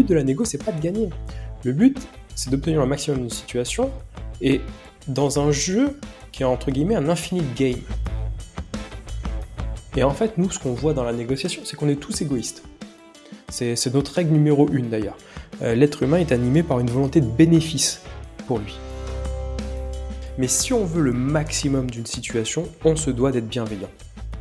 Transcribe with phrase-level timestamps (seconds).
[0.00, 1.10] but de la négo, c'est pas de gagner.
[1.62, 1.98] Le but,
[2.34, 3.90] c'est d'obtenir le maximum d'une situation
[4.40, 4.62] et
[5.08, 5.98] dans un jeu
[6.32, 7.80] qui est entre guillemets un infinite game.
[9.96, 12.62] Et en fait, nous, ce qu'on voit dans la négociation, c'est qu'on est tous égoïstes.
[13.50, 15.18] C'est notre règle numéro une d'ailleurs.
[15.60, 18.00] Euh, l'être humain est animé par une volonté de bénéfice
[18.46, 18.78] pour lui.
[20.38, 23.90] Mais si on veut le maximum d'une situation, on se doit d'être bienveillant.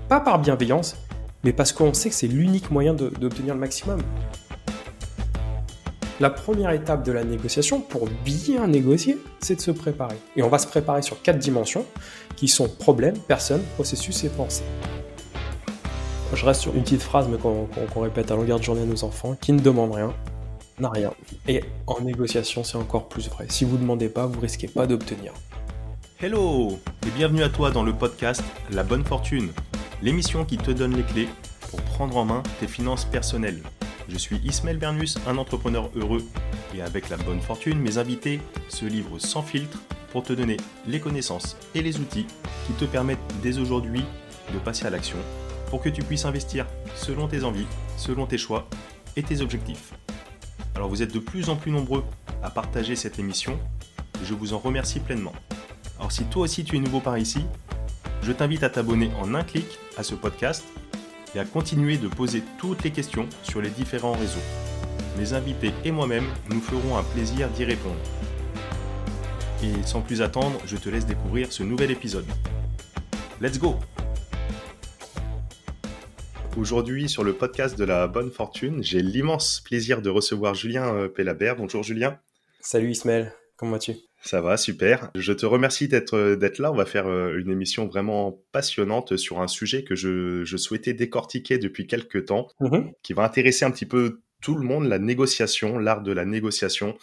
[0.08, 0.96] Pas par bienveillance,
[1.44, 4.00] mais parce qu'on sait que c'est l'unique moyen d'obtenir le maximum.
[6.22, 10.18] La première étape de la négociation, pour bien négocier, c'est de se préparer.
[10.36, 11.86] Et on va se préparer sur quatre dimensions,
[12.36, 14.66] qui sont problème, personne, processus et pensée.
[16.34, 19.06] Je reste sur une petite phrase, mais qu'on répète à longueur de journée à nos
[19.06, 20.14] enfants, qui ne demande rien,
[20.78, 21.14] n'a rien.
[21.48, 23.46] Et en négociation, c'est encore plus vrai.
[23.48, 25.32] Si vous ne demandez pas, vous risquez pas d'obtenir.
[26.20, 29.52] Hello et bienvenue à toi dans le podcast La Bonne Fortune,
[30.02, 31.30] l'émission qui te donne les clés
[31.72, 33.62] pour prendre en main tes finances personnelles.
[34.10, 36.26] Je suis Ismaël Bernus, un entrepreneur heureux,
[36.76, 39.78] et avec la bonne fortune, mes invités se livrent sans filtre
[40.12, 40.58] pour te donner
[40.88, 42.26] les connaissances et les outils
[42.66, 44.04] qui te permettent dès aujourd'hui
[44.52, 45.18] de passer à l'action
[45.70, 48.68] pour que tu puisses investir selon tes envies, selon tes choix
[49.16, 49.94] et tes objectifs.
[50.74, 52.04] Alors vous êtes de plus en plus nombreux
[52.42, 53.60] à partager cette émission
[54.24, 55.34] je vous en remercie pleinement.
[55.98, 57.46] Alors si toi aussi tu es nouveau par ici,
[58.24, 59.66] je t'invite à t'abonner en un clic
[59.98, 60.66] à ce podcast
[61.36, 64.40] et à continuer de poser toutes les questions sur les différents réseaux.
[65.18, 68.00] Mes invités et moi-même nous ferons un plaisir d'y répondre.
[69.64, 72.26] Et sans plus attendre, je te laisse découvrir ce nouvel épisode.
[73.42, 73.76] Let's go
[76.58, 81.08] Aujourd'hui, sur le podcast de la bonne fortune, j'ai l'immense plaisir de recevoir Julien euh,
[81.08, 81.56] Pellabert.
[81.56, 82.20] Bonjour Julien.
[82.60, 84.09] Salut Ismaël, comment vas-tu?
[84.22, 85.12] Ça va, super.
[85.16, 86.72] Je te remercie d'être euh, d'être là.
[86.72, 90.94] On va faire euh, une émission vraiment passionnante sur un sujet que je, je souhaitais
[90.94, 95.00] décortiquer depuis quelques temps, mmh qui va intéresser un petit peu tout le monde la
[95.00, 96.98] négociation, l'art de la négociation,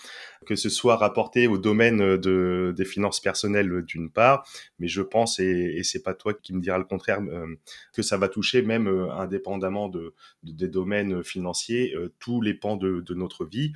[0.47, 4.47] que ce soit rapporté au domaine de, des finances personnelles d'une part,
[4.79, 7.55] mais je pense, et, et c'est pas toi qui me diras le contraire, euh,
[7.93, 12.77] que ça va toucher même euh, indépendamment de, des domaines financiers, euh, tous les pans
[12.77, 13.73] de, de, notre vie,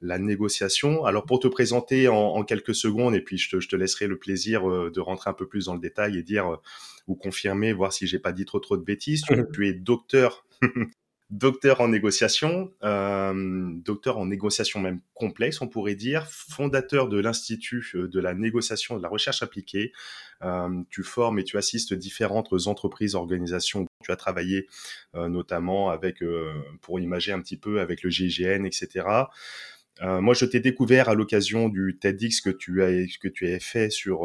[0.00, 1.04] la négociation.
[1.04, 4.06] Alors pour te présenter en, en quelques secondes, et puis je te, je te, laisserai
[4.06, 6.58] le plaisir de rentrer un peu plus dans le détail et dire
[7.06, 9.22] ou confirmer, voir si j'ai pas dit trop trop de bêtises.
[9.22, 10.44] Tu, tu es docteur
[11.30, 17.92] docteur en négociation, euh, docteur en négociation même complexe, on pourrait dire, fondateur de l'Institut
[17.94, 19.92] euh, de la négociation de la recherche appliquée.
[20.42, 23.86] Euh, tu formes et tu assistes différentes entreprises, organisations.
[24.02, 24.66] Tu as travaillé
[25.14, 26.24] notamment avec,
[26.80, 29.06] pour imager un petit peu avec le GIGN, etc.
[30.00, 32.88] Moi, je t'ai découvert à l'occasion du TEDx que tu as
[33.20, 34.20] que tu as fait sur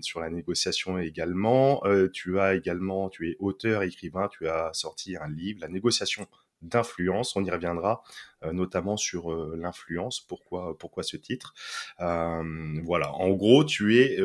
[0.00, 1.82] sur la négociation également.
[2.12, 6.26] tu as également, tu es auteur, écrivain, tu as sorti un livre, La négociation
[6.62, 7.36] d'influence.
[7.36, 8.02] On y reviendra,
[8.44, 10.20] euh, notamment sur euh, l'influence.
[10.20, 11.54] Pourquoi, pourquoi ce titre?
[12.00, 12.42] Euh,
[12.84, 13.12] Voilà.
[13.14, 14.18] En gros, tu es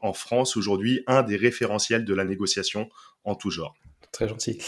[0.00, 2.88] en France aujourd'hui un des référentiels de la négociation
[3.24, 3.74] en tout genre.
[4.12, 4.58] Très gentil.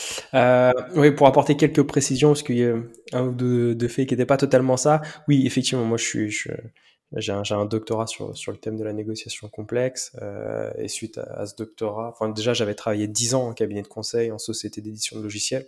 [0.95, 2.77] oui, pour apporter quelques précisions, parce qu'il y a
[3.13, 5.01] un ou deux, faits qui n'étaient pas totalement ça.
[5.27, 6.45] Oui, effectivement, moi, je suis,
[7.17, 10.15] j'ai un, doctorat sur, le thème de la négociation complexe
[10.77, 13.89] et suite à, à, ce doctorat, enfin déjà j'avais travaillé dix ans en cabinet de
[13.89, 15.67] conseil en société d'édition de logiciels,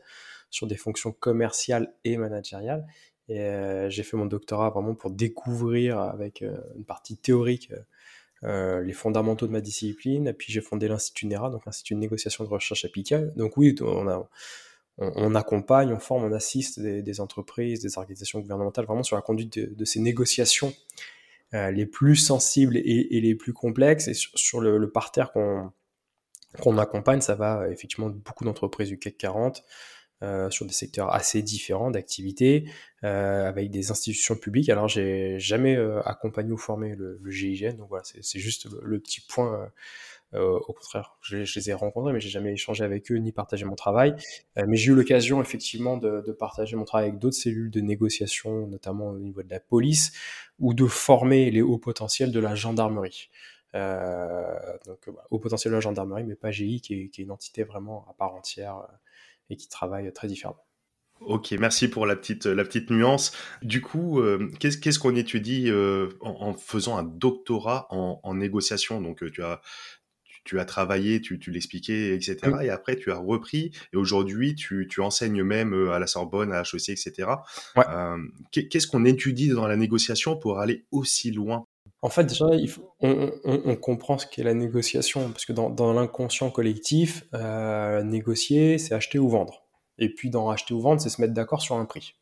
[0.50, 2.87] sur des fonctions commerciales et managériales.
[3.31, 7.72] Et euh, j'ai fait mon doctorat vraiment pour découvrir avec euh, une partie théorique
[8.43, 10.27] euh, les fondamentaux de ma discipline.
[10.27, 13.22] Et puis j'ai fondé l'Institut NERA, donc l'Institut de négociation de recherche appliquée.
[13.37, 13.77] Donc oui,
[14.99, 19.59] on, accompagne, on forme, on assiste des, entreprises, des organisations gouvernementales vraiment sur la conduite
[19.59, 20.75] de, ces négociations
[21.53, 24.09] les plus sensibles et, les plus complexes.
[24.09, 25.71] Et sur, le, parterre qu'on
[26.60, 29.65] qu'on accompagne, ça va effectivement beaucoup d'entreprises du CAC 40,
[30.23, 32.71] euh, sur des secteurs assez différents d'activité,
[33.05, 34.69] euh, avec des institutions publiques.
[34.69, 39.23] Alors, j'ai jamais euh, accompagné ou formé le, GIGN, donc voilà, c'est juste le, petit
[39.23, 39.73] point.
[40.35, 43.77] au contraire, je, les ai rencontrés, mais j'ai jamais échangé avec eux ni partagé mon
[43.77, 44.15] travail.
[44.57, 49.09] mais j'ai eu l'occasion effectivement de, partager mon travail avec d'autres cellules de négociation, notamment
[49.09, 50.13] au niveau de la police,
[50.59, 53.31] ou de former les hauts potentiels de la gendarmerie.
[53.73, 58.07] Donc, voilà, haut potentiel de la gendarmerie, mais pas GI, qui est, une entité vraiment
[58.11, 58.87] à part entière
[59.51, 60.65] et qui travaillent très différemment.
[61.21, 63.33] Ok, merci pour la petite, la petite nuance.
[63.63, 69.03] Du coup, euh, qu'est-ce qu'on étudie euh, en, faisant un doctorat en, négociation?
[69.03, 69.61] Donc, euh, tu as,
[70.45, 72.39] tu, as travaillé, tu, tu l'expliquais, etc.
[72.63, 73.71] Et après, tu as repris.
[73.93, 77.29] Et aujourd'hui, tu, tu, enseignes même à la Sorbonne, à HEC, etc.
[77.77, 77.85] Ouais.
[78.51, 81.67] qu'est-ce qu'on étudie dans la négociation pour aller aussi loin?
[82.03, 82.47] En fait, déjà,
[83.01, 89.19] on, comprend ce qu'est la négociation, parce que dans, l'inconscient collectif, euh, négocier, c'est acheter
[89.19, 89.65] ou vendre.
[89.99, 92.15] Et puis dans acheter ou vendre, c'est se mettre d'accord sur un prix.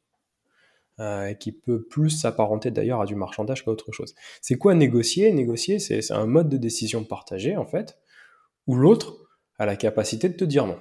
[1.01, 4.17] euh, qui peut plus s'apparenter d'ailleurs à du marchandage qu'à autre chose.
[4.43, 5.31] C'est quoi négocier?
[5.33, 7.99] Négocier, c'est un mode de décision partagé, en fait,
[8.67, 9.17] où l'autre
[9.59, 10.79] a la capacité de te dire non.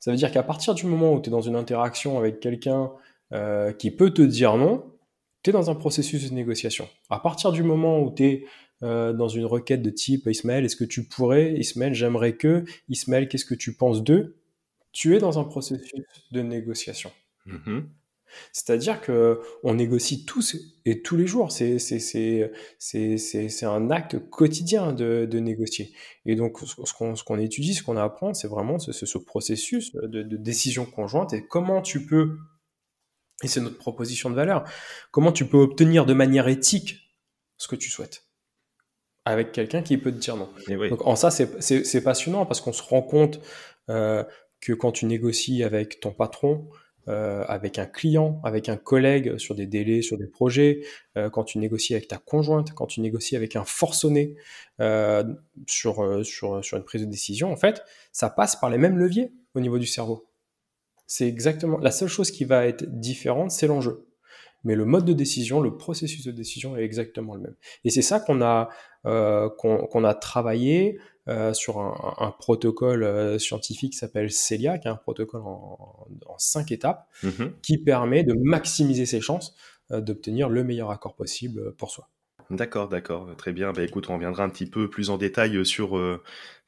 [0.00, 2.90] Ça veut dire qu'à partir du moment où tu es dans une interaction avec quelqu'un
[3.32, 4.92] euh, qui peut te dire non,
[5.42, 6.88] tu es dans un processus de négociation.
[7.08, 8.44] À partir du moment où tu es
[8.82, 13.28] euh, dans une requête de type Ismaël, est-ce que tu pourrais, Ismaël, j'aimerais que, Ismaël,
[13.28, 14.36] qu'est-ce que tu penses d'eux
[14.92, 16.02] Tu es dans un processus
[16.32, 17.12] de négociation.
[17.46, 17.84] Mm-hmm.
[18.52, 21.52] C'est-à-dire que on négocie tous et tous les jours.
[21.52, 25.92] C'est c'est un acte quotidien de, de négocier.
[26.26, 29.92] Et donc ce qu'on ce qu'on étudie, ce qu'on apprend, c'est vraiment ce, ce, processus
[29.94, 32.38] de, de, décision conjointe et comment tu peux
[33.42, 34.64] et c'est notre proposition de valeur
[35.10, 37.16] comment tu peux obtenir de manière éthique
[37.56, 38.24] ce que tu souhaites
[39.24, 40.48] avec quelqu'un qui peut te dire non?
[40.88, 43.40] Donc en ça c'est passionnant parce qu'on se rend compte
[43.90, 44.24] euh,
[44.60, 46.68] que quand tu négocies avec ton patron,
[47.08, 50.82] euh, avec un client, avec un collègue sur des délais, sur des projets,
[51.16, 54.36] euh, quand tu négocies avec ta conjointe, quand tu négocies avec un forcené
[55.66, 57.82] sur, sur, sur une prise de décision, en fait,
[58.12, 60.29] ça passe par les mêmes leviers au niveau du cerveau.
[61.10, 64.06] C'est exactement la seule chose qui va être différente, c'est l'enjeu.
[64.62, 67.54] Mais le mode de décision, le processus de décision est exactement le même.
[67.84, 68.68] Et c'est ça qu'on a,
[69.02, 74.96] qu'on a travaillé euh, sur un, protocole euh, scientifique qui s'appelle CELIA, qui est un
[74.96, 76.06] protocole en,
[76.38, 77.52] cinq étapes, mhm.
[77.62, 79.54] qui permet de maximiser ses chances
[79.90, 82.08] euh, d'obtenir le meilleur accord possible pour soi.
[82.50, 83.72] D'accord, d'accord, très bien.
[83.72, 85.96] Bah, écoute, on reviendra un petit peu plus en détail sur,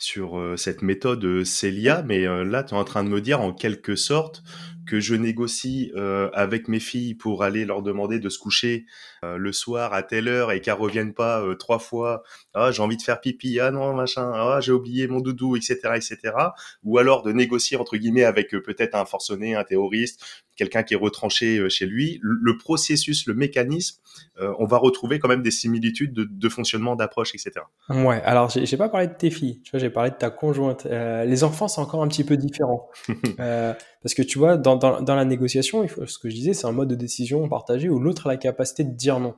[0.03, 3.97] sur cette méthode CELIA, mais là, tu es en train de me dire en quelque
[3.97, 4.43] sorte
[4.87, 8.87] que je négocie euh, avec mes filles pour aller leur demander de se coucher
[9.25, 12.23] euh, le soir à telle heure et qu'elles reviennent pas euh, trois fois
[12.55, 15.79] ah j'ai envie de faire pipi ah non machin ah j'ai oublié mon doudou etc
[15.95, 16.35] etc
[16.83, 20.99] ou alors de négocier entre guillemets avec peut-être un forcené un terroriste quelqu'un qui est
[20.99, 22.19] retranché chez lui.
[22.21, 24.01] Le, processus le mécanisme
[24.37, 28.77] on va retrouver quand même des similitudes de, de fonctionnement d'approche etc ouais alors j'ai
[28.77, 29.63] pas parlé de tes filles.
[29.63, 32.91] Tu vois j'ai parlé de ta conjointe les enfants c'est encore un petit peu différent
[33.37, 36.89] parce que tu vois dans dans, la négociation, ce que je disais, c'est un mode
[36.89, 39.35] de décision partagé où l'autre a la capacité de dire non.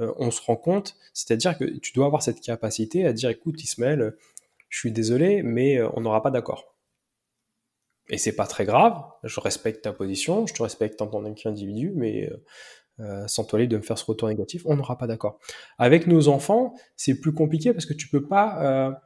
[0.00, 3.62] Euh, on se rend compte, c'est-à-dire que tu dois avoir cette capacité à dire écoute
[3.62, 4.16] Ismaël,
[4.68, 6.74] je suis désolé, mais euh, on n'aura pas d'accord.
[8.08, 11.92] Et c'est pas très grave, je respecte ta position, je te respecte en tant qu'individu,
[11.94, 12.28] mais
[13.00, 15.38] euh, sans toi de me faire ce retour négatif, on n'aura pas d'accord.
[15.78, 19.00] Avec nos enfants, c'est plus compliqué parce que tu peux pas,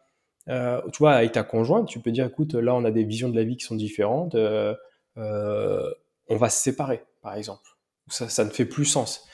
[0.49, 3.37] tu vois, avec ta conjointe, tu peux dire écoute, là on a des visions de
[3.37, 4.35] la vie qui sont différentes,
[5.19, 5.91] euh,
[6.29, 7.69] on va se séparer, par exemple.
[8.09, 9.27] Ça, ça ne fait plus sens.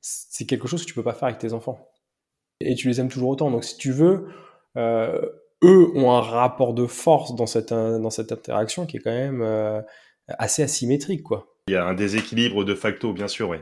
[0.00, 1.90] C'est quelque chose que tu peux pas faire avec tes enfants.
[2.60, 3.50] Et tu les aimes toujours autant.
[3.50, 4.28] Donc si tu veux,
[4.76, 5.20] euh,
[5.62, 9.42] eux ont un rapport de force dans cette, dans cette interaction qui est quand même
[9.42, 9.82] euh,
[10.28, 11.22] assez asymétrique.
[11.22, 11.46] Quoi.
[11.68, 13.58] Il y a un déséquilibre de facto, bien sûr, oui.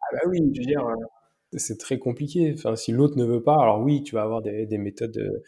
[0.00, 0.86] Ah bah oui, je veux dire,
[1.52, 2.54] c'est très compliqué.
[2.56, 5.42] Enfin, si l'autre ne veut pas, alors oui, tu vas avoir des, des méthodes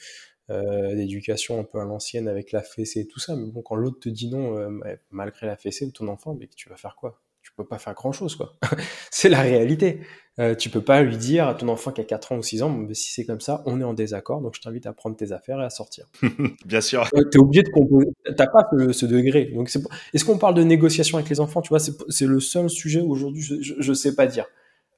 [0.50, 3.36] euh, d'éducation un peu à l'ancienne avec la fessée et tout ça.
[3.36, 6.48] Mais bon, quand l'autre te dit non, euh, malgré la fessée de ton enfant, mais
[6.54, 7.20] tu vas faire quoi?
[7.42, 8.54] Tu peux pas faire grand chose, quoi.
[9.10, 10.00] c'est la réalité.
[10.38, 12.62] Euh, tu peux pas lui dire à ton enfant qui a 4 ans ou 6
[12.62, 15.16] ans, mais si c'est comme ça, on est en désaccord, donc je t'invite à prendre
[15.16, 16.06] tes affaires et à sortir.
[16.64, 17.08] Bien sûr.
[17.14, 18.08] Euh, tu es obligé de composer.
[18.36, 19.46] T'as pas ce, degré.
[19.46, 19.70] Donc,
[20.14, 21.62] est-ce qu'on parle de négociation avec les enfants?
[21.62, 24.46] Tu vois, c'est le seul sujet aujourd'hui, je, je, je sais pas dire.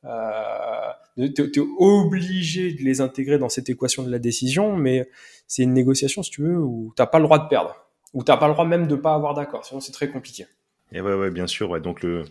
[0.05, 5.09] Euh, tu es, obligé de les intégrer dans cette équation de la décision, mais
[5.47, 7.75] c'est une négociation, si tu veux, où t'as pas le droit de perdre,
[8.15, 10.47] où t'as pas le droit même de pas avoir d'accord, sinon c'est très compliqué.
[10.93, 11.81] Et ouais, ouais, bien sûr, ouais.
[11.81, 12.25] Donc le,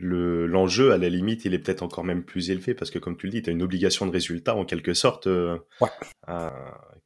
[0.00, 3.26] l'enjeu, à la limite, il est peut-être encore même plus élevé parce que, comme tu
[3.26, 5.58] le dis, tu as une obligation de résultat en quelque sorte euh,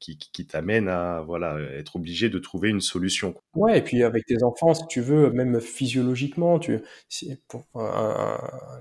[0.00, 3.34] qui, qui t'amène à voilà, être obligé de trouver une solution.
[3.54, 6.80] Ouais, et puis avec tes enfants, si tu veux, même physiologiquement, tu,
[7.48, 7.64] pour,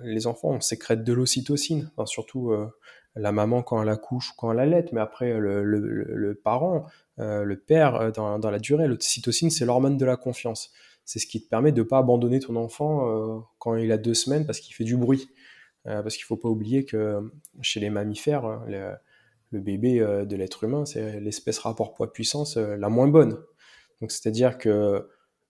[0.03, 2.67] les enfants, on sécrète de l'ocytocine, enfin, surtout euh,
[3.15, 6.87] la maman quand elle accouche ou quand elle allait, mais après le, le, le parent,
[7.19, 10.71] euh, le père, dans, dans la durée, l'ocytocine, c'est l'hormone de la confiance
[11.05, 13.97] c'est ce qui te permet de ne pas abandonner ton enfant euh, quand il a
[13.97, 15.29] deux semaines parce qu'il fait du bruit.
[15.85, 17.29] Euh, parce qu'il ne faut pas oublier que
[17.61, 18.65] chez les mammifères, hein,
[19.51, 23.37] le, bébé euh, de l'être humain, c'est l'espèce rapport poids-puissance la moins bonne.
[24.01, 25.07] Donc c'est-à-dire que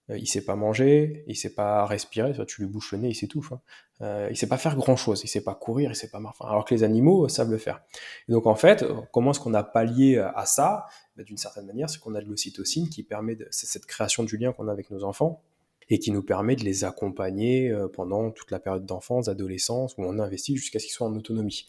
[0.09, 3.53] il sait pas manger, il sait pas respirer, tu lui bouches le nez, il s'étouffe.
[3.53, 3.61] Hein.
[4.01, 6.43] Euh, il sait pas faire grand chose, il sait pas courir, il sait pas marcher.
[6.43, 7.81] Alors que les animaux savent le faire.
[8.27, 10.87] Et donc en fait, comment est-ce qu'on a pallié à ça?
[11.15, 14.23] Bah, D'une certaine manière, c'est qu'on a de l'ocytocine qui permet, de, c'est cette création
[14.23, 15.41] du lien qu'on a avec nos enfants
[15.89, 20.03] et qui nous permet de les accompagner euh, pendant toute la période d'enfance, d'adolescence, où
[20.03, 21.67] on investit jusqu'à ce qu'ils soient en autonomie.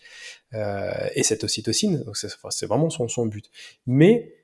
[0.55, 3.51] Euh, et cette ocytocine, c'est vraiment son, son but.
[3.87, 4.35] Mais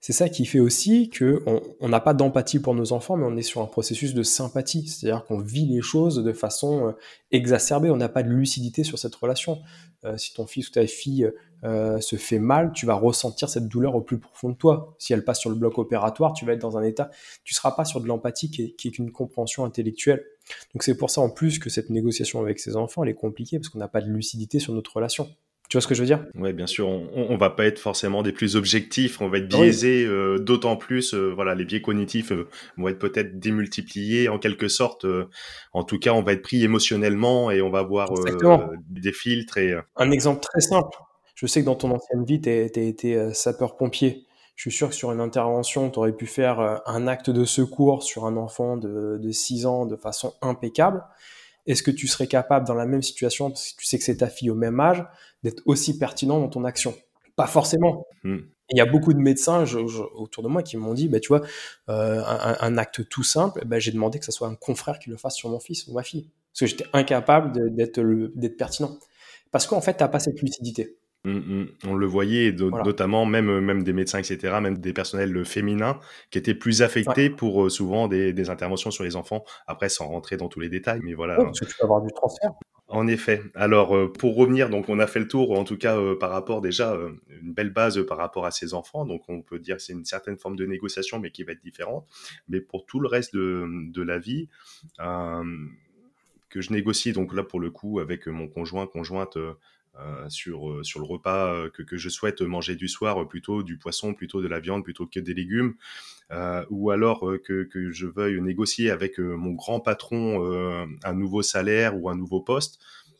[0.00, 1.42] c'est ça qui fait aussi que
[1.80, 4.86] on n'a pas d'empathie pour nos enfants, mais on est sur un processus de sympathie.
[4.86, 6.92] C'est-à-dire qu'on vit les choses de façon euh,
[7.32, 7.90] exacerbée.
[7.90, 9.60] On n'a pas de lucidité sur cette relation.
[10.04, 11.28] Euh, si ton fils ou ta fille
[11.64, 14.94] euh, se fait mal, tu vas ressentir cette douleur au plus profond de toi.
[15.00, 17.10] Si elle passe sur le bloc opératoire, tu vas être dans un état,
[17.42, 20.24] tu seras pas sur de l'empathie qui est, qui est une compréhension intellectuelle.
[20.72, 23.58] Donc c'est pour ça en plus que cette négociation avec ses enfants, elle est compliquée
[23.58, 25.28] parce qu'on n'a pas de lucidité sur notre relation.
[25.68, 26.24] Tu vois ce que je veux dire?
[26.34, 26.88] Oui, bien sûr.
[26.88, 29.20] On, on, va pas être forcément des plus objectifs.
[29.20, 31.12] On va être biaisé, euh, d'autant plus.
[31.12, 32.48] Euh, voilà, les biais cognitifs euh,
[32.78, 35.04] vont être peut-être démultipliés en quelque sorte.
[35.74, 38.08] en tout cas, on va être pris émotionnellement et on va avoir
[38.88, 39.58] des filtres.
[39.58, 40.96] Et un exemple très simple.
[41.34, 44.24] Je sais que dans ton ancienne vie, tu as été sapeur-pompier.
[44.56, 48.02] Je suis sûr que sur une intervention, tu aurais pu faire un acte de secours
[48.02, 51.04] sur un enfant de, de 6 ans de façon impeccable.
[51.68, 54.16] Est-ce que tu serais capable, dans la même situation, parce que tu sais que c'est
[54.16, 55.04] ta fille au même âge,
[55.44, 56.94] d'être aussi pertinent dans ton action?
[57.36, 58.06] Pas forcément.
[58.24, 58.38] Hmm.
[58.70, 59.64] Il y a beaucoup de médecins
[60.14, 61.42] autour de moi qui m'ont dit, bah, tu vois,
[61.88, 65.16] euh, un, acte tout simple, bah, j'ai demandé que ce soit un confrère qui le
[65.16, 66.30] fasse sur mon fils ou ma fille.
[66.52, 68.98] Parce que j'étais incapable d'être pertinent.
[69.52, 70.96] Parce qu'en fait, tu n'as pas cette lucidité.
[71.24, 71.66] Mmh, mmh.
[71.86, 75.98] On le voyait, notamment même, même des médecins, etc., même des personnels féminins
[76.30, 79.44] qui étaient plus affectés pour euh, souvent des, interventions sur les enfants.
[79.66, 81.36] Après, sans rentrer dans tous les détails, mais voilà.
[81.36, 82.52] parce que tu peux avoir du transfert.
[82.90, 83.42] En effet.
[83.54, 86.30] Alors, euh, pour revenir, donc on a fait le tour, en tout cas euh, par
[86.30, 86.96] rapport déjà
[87.28, 89.04] une belle base par rapport à ces enfants.
[89.04, 91.60] Donc, on peut dire que c'est une certaine forme de négociation, mais qui va être
[91.60, 92.06] différente.
[92.48, 94.48] Mais pour tout le reste de, de la vie,
[96.48, 99.54] que je négocie, donc là pour le coup avec mon conjoint, conjointe euh,
[100.28, 103.78] sur, euh, sur le repas euh, que, que, je souhaite manger du soir, plutôt du
[103.78, 105.74] poisson, plutôt de la viande, plutôt que des légumes,
[106.70, 112.10] ou alors que, que, je veuille négocier avec mon grand patron un nouveau salaire ou
[112.10, 112.78] un nouveau poste.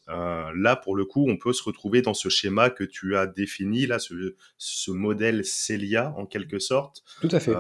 [0.09, 3.87] là, pour le coup, on peut se retrouver dans ce schéma que tu as défini,
[3.87, 7.03] là, ce, ce modèle Celia, en quelque sorte.
[7.23, 7.55] Tout à fait.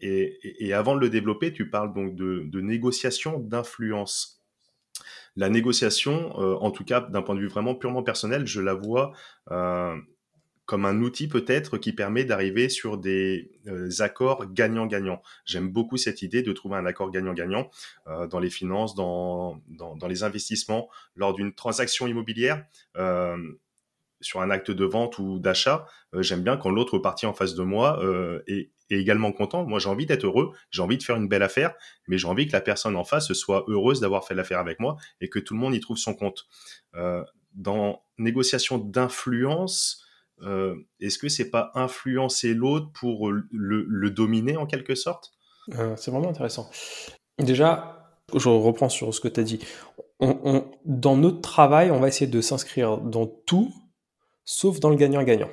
[0.00, 4.43] Et, et, et, avant de le développer, tu parles donc de, de négociation d'influence
[5.36, 8.74] la négociation, euh, en tout cas d'un point de vue vraiment purement personnel, je la
[8.74, 9.12] vois
[9.50, 9.96] euh,
[10.66, 15.22] comme un outil peut-être qui permet d'arriver sur des euh, accords gagnant-gagnant.
[15.44, 17.70] J'aime beaucoup cette idée de trouver un accord gagnant-gagnant
[18.06, 19.60] dans les finances, dans,
[20.08, 22.64] les investissements, lors d'une transaction immobilière
[24.20, 27.62] sur un acte de vente ou d'achat, j'aime bien quand l'autre partie en face de
[27.62, 28.42] moi euh,
[28.90, 29.64] est, également content.
[29.64, 31.74] Moi, j'ai envie d'être heureux, j'ai envie de faire une belle affaire,
[32.08, 34.96] mais j'ai envie que la personne en face soit heureuse d'avoir fait l'affaire avec moi
[35.20, 36.46] et que tout le monde y trouve son compte.
[36.94, 40.04] Euh, dans négociation d'influence,
[41.00, 45.32] est-ce que c'est pas influencer l'autre pour le, dominer en quelque sorte?
[45.68, 46.68] C'est vraiment intéressant.
[47.38, 49.60] Déjà, je reprends sur ce que tu as dit.
[50.20, 53.72] dans notre travail, on va essayer de s'inscrire dans tout
[54.44, 55.50] sauf dans le gagnant-gagnant.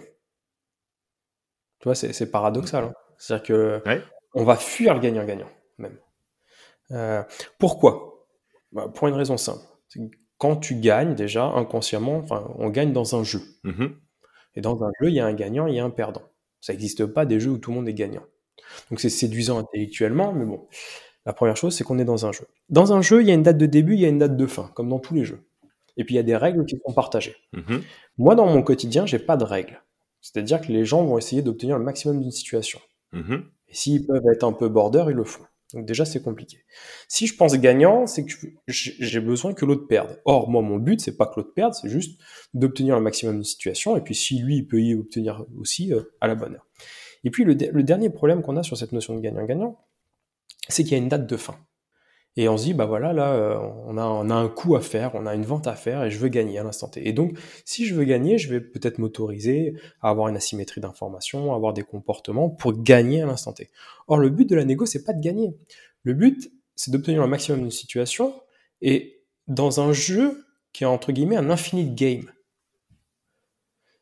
[1.80, 2.86] Tu vois, c'est paradoxal.
[2.86, 2.94] Hein.
[3.22, 3.84] C'est-à-dire que
[4.34, 5.96] on va fuir le gagnant-gagnant, même.
[6.90, 7.22] Euh,
[7.60, 8.26] pourquoi?
[8.72, 9.64] Bah, Pour une raison simple.
[10.40, 12.26] Quand tu gagnes, déjà, inconsciemment,
[12.58, 13.42] on gagne dans un jeu.
[13.64, 13.92] Mm-hmm.
[14.56, 16.24] Et dans un jeu, il y a un gagnant, il y a un perdant.
[16.62, 18.24] Ça n'existe pas des jeux où tout le monde est gagnant.
[18.90, 20.68] Donc c'est séduisant intellectuellement, mais bon.
[21.28, 22.48] La première chose, c'est qu'on est dans un jeu.
[22.70, 24.36] Dans un jeu, il y a une date de début, il y a une date
[24.36, 25.44] de fin, comme dans tous les jeux.
[25.96, 27.36] Et puis il y a des règles qui sont partagées.
[27.54, 27.84] Mhm.
[28.18, 29.84] Moi, dans mon quotidien, j'ai pas de règles.
[30.22, 32.80] C'est-à-dire que les gens vont essayer d'obtenir le maximum d'une situation.
[33.12, 33.46] Mhm.
[33.68, 35.44] Et s'ils peuvent être un peu border, ils le font.
[35.74, 36.58] Donc déjà, c'est compliqué.
[37.08, 38.34] Si je pense gagnant, c'est que
[38.68, 40.20] j'ai besoin que l'autre perde.
[40.26, 42.20] Or, moi, mon but, c'est pas que l'autre perde, c'est juste
[42.54, 43.96] d'obtenir le maximum d'une situation.
[43.96, 46.68] Et puis, si lui, il peut y obtenir aussi, euh, à la bonne heure.
[47.24, 49.80] Et puis, le dernier problème qu'on a sur cette notion de gagnant-gagnant,
[50.68, 51.56] c'est qu'il y a une date de fin.
[52.38, 54.82] Et on se dit, bah voilà, là, euh, on a, on a un coup à
[54.82, 57.06] faire, on a une vente à faire et je veux gagner à l'instant T.
[57.06, 61.52] Et donc, si je veux gagner, je vais peut-être m'autoriser à avoir une asymétrie d'information,
[61.52, 63.70] à avoir des comportements pour gagner à l'instant T.
[64.08, 65.54] Or, le but de la négo, c'est pas de gagner.
[66.04, 68.34] Le but, c'est d'obtenir le maximum d'une situation
[68.82, 72.32] et dans un jeu qui est entre guillemets un infinite game.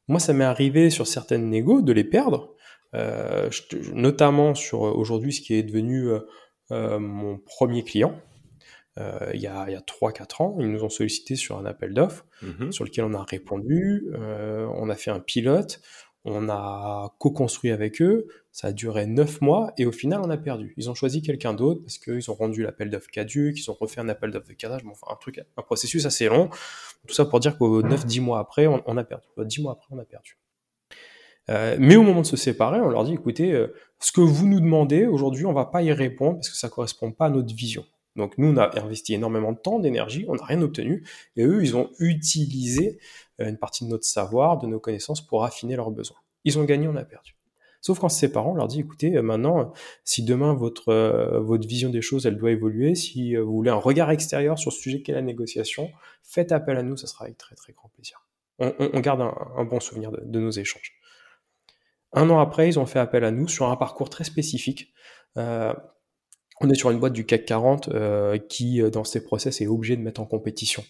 [0.08, 2.56] Moi, ça m'est arrivé sur certaines négos de les perdre,
[2.94, 3.50] euh,
[3.94, 6.10] notamment sur euh, aujourd'hui ce qui est devenu
[6.72, 8.20] mon premier client,
[9.00, 10.58] euh, il y a, 3-4 ans.
[10.60, 12.72] Ils nous ont sollicité sur un appel d'offres mhm.
[12.72, 14.08] sur lequel on a répondu.
[14.14, 15.82] Euh, on a fait un pilote.
[16.26, 18.28] On a co-construit avec eux.
[18.52, 20.74] Ça a duré 9 mois et au final, on a perdu.
[20.76, 24.02] Ils ont choisi quelqu'un d'autre parce qu'ils ont rendu l'appel d'offres caduque, ils ont refait
[24.02, 24.82] un appel d'offres de cadage.
[24.86, 26.50] enfin, un truc, un processus assez long.
[27.08, 29.28] Tout ça pour dire qu'au 9-10 mois après, on, on a perdu.
[29.38, 30.38] 10 mois après, on a perdu.
[31.50, 34.48] Euh, mais au moment de se séparer, on leur dit, écoutez, euh, ce que vous
[34.48, 37.54] nous demandez aujourd'hui, on va pas y répondre parce que ça correspond pas à notre
[37.54, 37.86] vision.
[38.16, 41.64] Donc nous, on a investi énormément de temps, d'énergie, on n'a rien obtenu, et eux,
[41.64, 43.00] ils ont utilisé
[43.40, 46.18] euh, une partie de notre savoir, de nos connaissances pour affiner leurs besoins.
[46.44, 47.36] Ils ont gagné, on a perdu.
[47.82, 49.72] Sauf qu'en se séparant, on leur dit, écoutez, maintenant,
[50.04, 50.94] si demain votre,
[51.40, 54.82] votre vision des choses, elle doit évoluer, si vous voulez un regard extérieur sur ce
[54.82, 55.90] sujet qu'est la négociation,
[56.22, 58.22] faites appel à nous, ça sera avec très très grand plaisir.
[58.60, 60.99] On, garde un, bon souvenir de, nos échanges.
[62.14, 64.94] Un an après, ils ont fait appel à nous sur un parcours très spécifique.
[65.36, 67.90] on est sur une boîte du CAC 40
[68.50, 70.84] qui, dans ses process, est obligée de mettre en compétition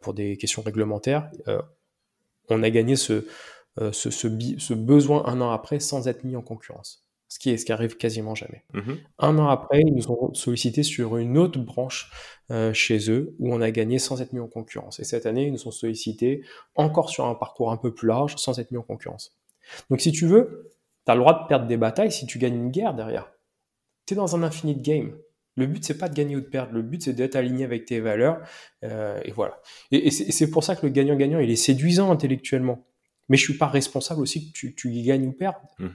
[0.00, 1.30] pour des questions réglementaires.
[2.48, 3.26] on a gagné ce,
[3.78, 7.06] euh, ce, besoin un an après sans être mis en concurrence.
[7.28, 8.64] Ce qui, est, ce qui arrive quasiment jamais.
[8.74, 8.98] Mhm.
[9.20, 12.10] Un an après, ils nous ont sollicité sur une autre branche
[12.50, 14.98] euh, chez eux où on a gagné sans être mis en concurrence.
[14.98, 16.42] Et cette année, ils nous ont sollicité
[16.74, 19.39] encore sur un parcours un peu plus large sans être mis en concurrence.
[19.90, 20.70] Donc si tu veux,
[21.06, 23.30] tu as le droit de perdre des batailles si tu gagnes une guerre derrière.
[24.06, 25.16] Tu es dans un infinite game.
[25.56, 26.72] Le but, c'est pas de gagner ou de perdre.
[26.72, 28.40] Le but, c'est d'être aligné avec tes valeurs.
[28.84, 29.60] Euh, et voilà.
[29.90, 32.86] et c'est pour ça que le gagnant-gagnant, il est séduisant intellectuellement
[33.30, 35.54] mais je suis pas responsable aussi que tu, gagnes ou perdes.
[35.78, 35.86] Mmh.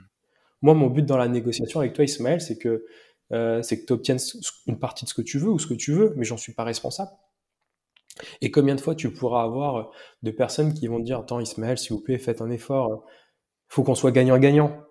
[0.62, 2.86] Moi, mon but dans la négociation avec toi, Ismaël, c'est que
[3.34, 4.20] euh, c'est que tu obtiennes
[4.68, 6.54] une partie de ce que tu veux ou ce que tu veux, mais j'en suis
[6.54, 7.12] pas responsable.
[8.40, 9.92] Et combien de fois tu pourras avoir
[10.24, 13.04] de personnes qui vont te dire Attends, Ismaël, s'il vous plaît, faites un effort,
[13.76, 14.86] faut qu'on soit gagnant-gagnant.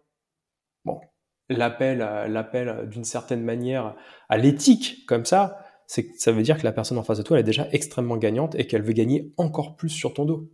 [0.85, 1.01] Bon,
[1.49, 3.97] l'appel, l'appel d'une certaine manière
[4.29, 7.39] à l'éthique, comme ça, c'est ça veut dire que la personne en face de toi,
[7.39, 10.51] elle est déjà extrêmement gagnante et qu'elle veut gagner encore plus sur ton dos.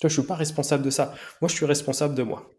[0.00, 1.14] Toi, je suis pas responsable de ça.
[1.42, 2.50] Moi, je suis responsable de moi.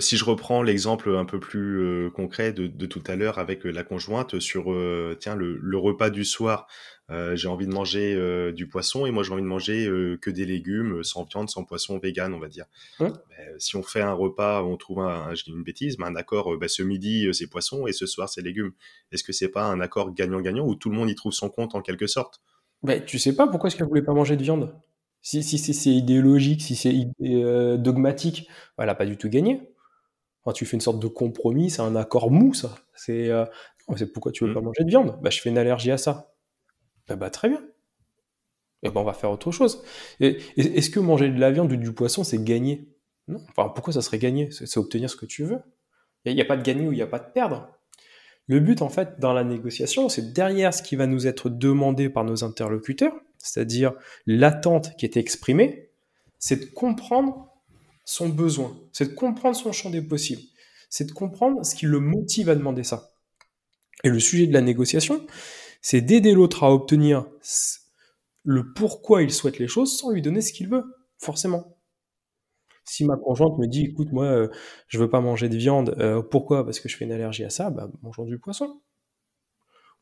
[0.00, 3.70] Si je reprends l'exemple un peu plus euh, concret de, tout à l'heure avec euh,
[3.70, 6.66] la conjointe sur euh, tiens le, repas du soir,
[7.34, 9.86] j'ai envie de manger du poisson et moi j'ai envie de manger
[10.22, 12.66] que des légumes sans viande, sans poisson, vegan on va dire.
[13.00, 16.06] Hein ben, si on fait un repas, on trouve un, je dis une bêtise, mais
[16.06, 18.70] un accord, ben, ce midi c'est poisson et ce soir c'est légumes.
[19.10, 21.74] Est-ce que c'est pas un accord gagnant-gagnant où tout le monde y trouve son compte
[21.74, 22.40] en quelque sorte?
[22.84, 24.72] Ben, tu sais pas pourquoi est-ce qu'elle voulait pas manger de viande?
[25.20, 26.94] Si, si, c'est idéologique, si c'est
[27.78, 29.70] dogmatique, elle n'a pas du tout gagné.
[30.44, 32.74] Enfin, tu fais une sorte de compromis, c'est un accord mou, ça.
[32.94, 33.44] C'est euh,
[34.14, 34.54] pourquoi tu veux mm.
[34.54, 35.18] pas manger de viande?
[35.22, 36.34] Bah, je fais une allergie à ça.
[37.08, 37.62] Bah, bah très bien.
[38.82, 39.82] Et ben, on va faire autre chose.
[40.20, 42.88] Est-ce que manger de la viande ou du poisson, c'est gagner
[43.28, 43.40] Non.
[43.50, 45.58] Enfin, pourquoi ça serait gagner C'est obtenir ce que tu veux.
[46.24, 47.68] Il n'y a, pas de gagner ou il n'y a pas de perdre.
[48.46, 52.08] Le but, en fait, dans la négociation, c'est derrière ce qui va nous être demandé
[52.08, 53.92] par nos interlocuteurs, c'est-à-dire
[54.26, 55.90] l'attente qui est exprimée,
[56.38, 57.49] c'est de comprendre
[58.04, 60.42] son besoin, c'est de comprendre son champ des possibles,
[60.88, 63.10] c'est de comprendre ce qui le motive à demander ça.
[64.04, 65.26] Et le sujet de la négociation,
[65.82, 67.26] c'est d'aider l'autre à obtenir
[68.44, 70.84] le pourquoi il souhaite les choses sans lui donner ce qu'il veut,
[71.18, 71.76] forcément.
[72.84, 74.48] Si ma conjointe me dit, écoute, moi, euh,
[74.88, 76.64] je veux pas manger de viande, euh, pourquoi?
[76.64, 78.80] Parce que je fais une allergie à ça, bah, mangeons du poisson.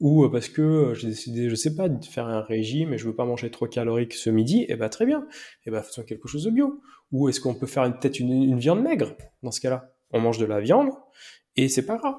[0.00, 3.06] Ou euh, parce que j'ai décidé, je sais pas, de faire un régime et je
[3.06, 5.82] veux pas manger trop calorique ce midi, et eh bah très bien, et eh bah
[5.82, 6.80] faisons quelque chose de bio.
[7.10, 9.92] Ou est-ce qu'on peut faire peut-être une, viande maigre dans ce cas-là?
[10.10, 10.90] On mange de la viande
[11.56, 12.16] et c'est pas grave.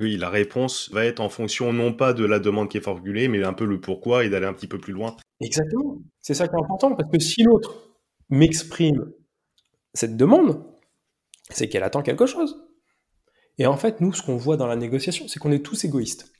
[0.00, 3.28] Oui, la réponse va être en fonction non pas de la demande qui est formulée,
[3.28, 5.16] mais un peu le pourquoi et d'aller un petit peu plus loin.
[5.40, 5.98] Exactement.
[6.20, 7.90] C'est ça qui est important parce que si l'autre
[8.30, 9.12] m'exprime
[9.92, 10.64] cette demande,
[11.50, 12.64] c'est qu'elle attend quelque chose.
[13.58, 16.32] Et en fait, nous, ce qu'on voit dans la négociation, c'est qu'on est tous égoïstes.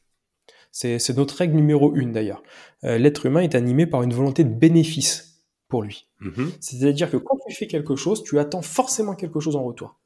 [0.73, 2.43] C'est notre règle numéro une d'ailleurs.
[2.85, 6.09] Euh, l'être humain est animé par une volonté de bénéfice pour lui.
[6.23, 6.51] Mm-hmm.
[6.61, 10.01] C'est-à-dire que quand tu fais quelque chose, tu attends forcément quelque chose en retour.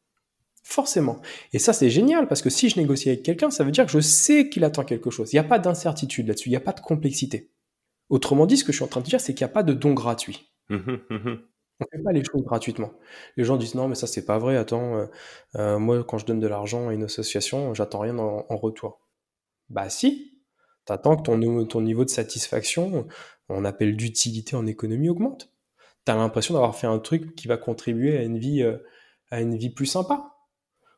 [0.64, 1.20] Forcément.
[1.52, 3.92] Et ça, c'est génial parce que si je négocie avec quelqu'un, ça veut dire que
[3.92, 5.33] je sais qu'il attend quelque chose.
[5.33, 7.50] Il n'y a pas d'incertitude là-dessus, il n'y a pas de complexité.
[8.09, 9.62] Autrement dit, ce que je suis en train de dire, c'est qu'il n'y a pas
[9.62, 10.50] de don gratuit.
[10.70, 11.38] Mm-hmm, mm-hmm.
[11.81, 12.92] On fait pas les choses gratuitement.
[13.37, 14.57] Les gens disent non, mais ça c'est pas vrai.
[14.57, 15.07] Attends, euh,
[15.57, 19.00] euh, moi quand je donne de l'argent à une association, j'attends rien en, retour.
[19.68, 20.36] Bah si,
[20.87, 23.07] t'attends que ton, niveau de satisfaction,
[23.49, 25.51] on appelle d'utilité en économie, augmente.
[26.05, 28.79] T'as l'impression d'avoir fait un truc qui va contribuer à une vie, euh,
[29.31, 30.33] à une vie plus sympa.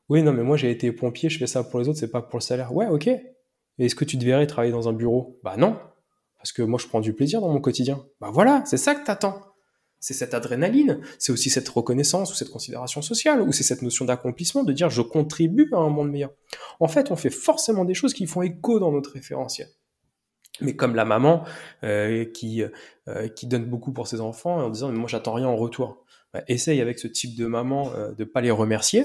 [0.08, 2.22] Oui, non, mais moi j'ai été pompier, je fais ça pour les autres, c'est pas
[2.22, 2.74] pour le salaire.
[2.74, 3.08] Ouais, ok.
[3.78, 5.38] Est-ce que tu te verrais travailler dans un bureau?
[5.42, 5.78] Bah non,
[6.36, 8.04] parce que moi je prends du plaisir dans mon quotidien.
[8.20, 9.48] Bah voilà, c'est ça que t'attends
[10.00, 14.04] c'est cette adrénaline, c'est aussi cette reconnaissance ou cette considération sociale, ou c'est cette notion
[14.04, 16.30] d'accomplissement, de dire je contribue à un monde meilleur.
[16.80, 19.68] En fait, on fait forcément des choses qui font écho dans notre référentiel.
[20.60, 21.44] Mais comme la maman
[21.84, 22.62] euh, qui,
[23.08, 26.04] euh, qui donne beaucoup pour ses enfants en disant mais moi j'attends rien en retour.
[26.32, 29.04] Bah, essaye avec ce type de maman euh, de pas les remercier,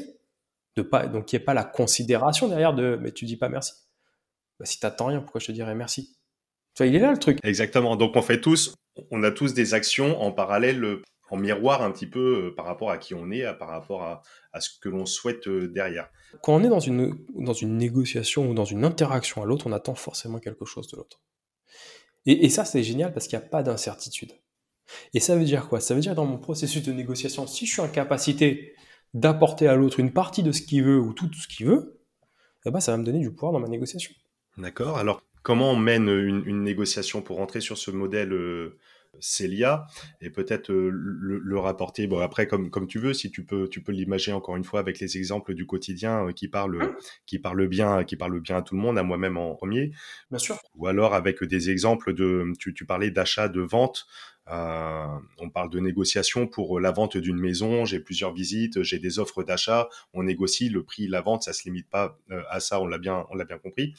[0.75, 3.49] de pas donc qu'il n'y ait pas la considération derrière de mais tu dis pas
[3.49, 3.73] merci.
[4.59, 6.17] Bah, si t'attends rien, pourquoi je te dirais merci?
[6.75, 7.39] Tu vois, il est là le truc.
[7.43, 7.95] Exactement.
[7.95, 8.73] Donc on fait tous
[9.11, 12.65] on a tous des actions en parallèle, euh, en miroir un petit peu euh, par
[12.65, 16.09] rapport à qui on est, par rapport à, ce que l'on souhaite euh, derrière.
[16.41, 19.71] Quand on est dans une, dans une négociation ou dans une interaction à l'autre, on
[19.71, 21.21] attend forcément quelque chose de l'autre.
[22.25, 24.31] Et, ça, c'est génial parce qu'il n'y a pas d'incertitude.
[25.13, 25.79] Et ça veut dire quoi?
[25.79, 28.75] Ça veut dire dans mon processus de négociation, si je suis en capacité
[29.13, 31.99] d'apporter à l'autre une partie de ce qu'il veut ou tout ce qu'il veut,
[32.65, 34.13] eh ben, ça va me donner du pouvoir dans ma négociation.
[34.57, 34.97] D'accord.
[34.97, 38.79] Alors, comment on mène une, négociation pour rentrer sur ce modèle euh,
[39.19, 39.85] Célia
[40.21, 43.81] et peut-être euh, le, rapporter bon après comme comme tu veux si tu peux tu
[43.81, 46.95] peux l'imaginer encore une fois avec les exemples du quotidien euh, qui parlent mmh.
[47.25, 49.91] qui parlent bien qui parlent bien à tout le monde à moi-même en premier
[50.29, 54.07] bien sûr ou alors avec des exemples de tu, tu parlais d'achat de vente
[54.51, 55.07] euh,
[55.39, 57.85] on parle de négociation pour la vente d'une maison.
[57.85, 59.87] J'ai plusieurs visites, j'ai des offres d'achat.
[60.13, 62.81] On négocie le prix, la vente, ça se limite pas à ça.
[62.81, 63.93] On l'a bien, on l'a bien compris.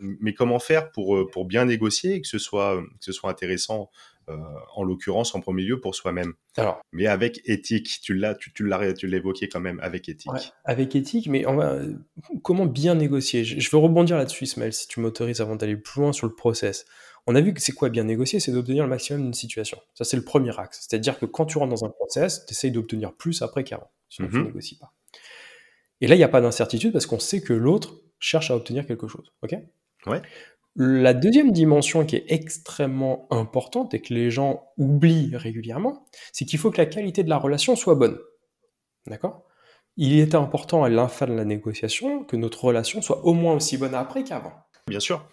[0.00, 3.92] mais comment faire pour pour bien négocier et que ce soit que ce soit intéressant
[4.30, 4.36] euh,
[4.74, 6.34] en l'occurrence en premier lieu pour soi-même.
[6.56, 10.52] Alors, mais avec éthique, tu l'as, tu, tu l'as, tu évoqué quand même avec éthique.
[10.64, 11.78] avec éthique, mais on va,
[12.42, 13.44] comment bien négocier?
[13.44, 16.86] Je, veux rebondir là-dessus, Ismaël, si tu m'autorises avant d'aller plus loin sur le process.
[17.26, 19.78] On a vu que c'est quoi bien négocier, c'est d'obtenir le maximum d'une situation.
[19.94, 20.86] Ça, c'est le premier axe.
[20.88, 24.28] C'est-à-dire que quand tu rentres dans un process, tu essayes d'obtenir plus après qu'avant, sinon
[24.28, 24.46] tu ne mhm.
[24.46, 24.92] négocies pas.
[26.00, 28.86] Et là, il n'y a pas d'incertitude parce qu'on sait que l'autre cherche à obtenir
[28.86, 29.32] quelque chose.
[29.42, 29.54] Ok?
[30.06, 30.22] Ouais.
[30.76, 36.58] La deuxième dimension qui est extrêmement importante et que les gens oublient régulièrement, c'est qu'il
[36.58, 38.18] faut que la qualité de la relation soit bonne.
[39.06, 39.44] D'accord?
[39.96, 43.76] Il est important à l'infin de la négociation que notre relation soit au moins aussi
[43.76, 44.52] bonne après qu'avant.
[44.86, 45.28] Bien sûr.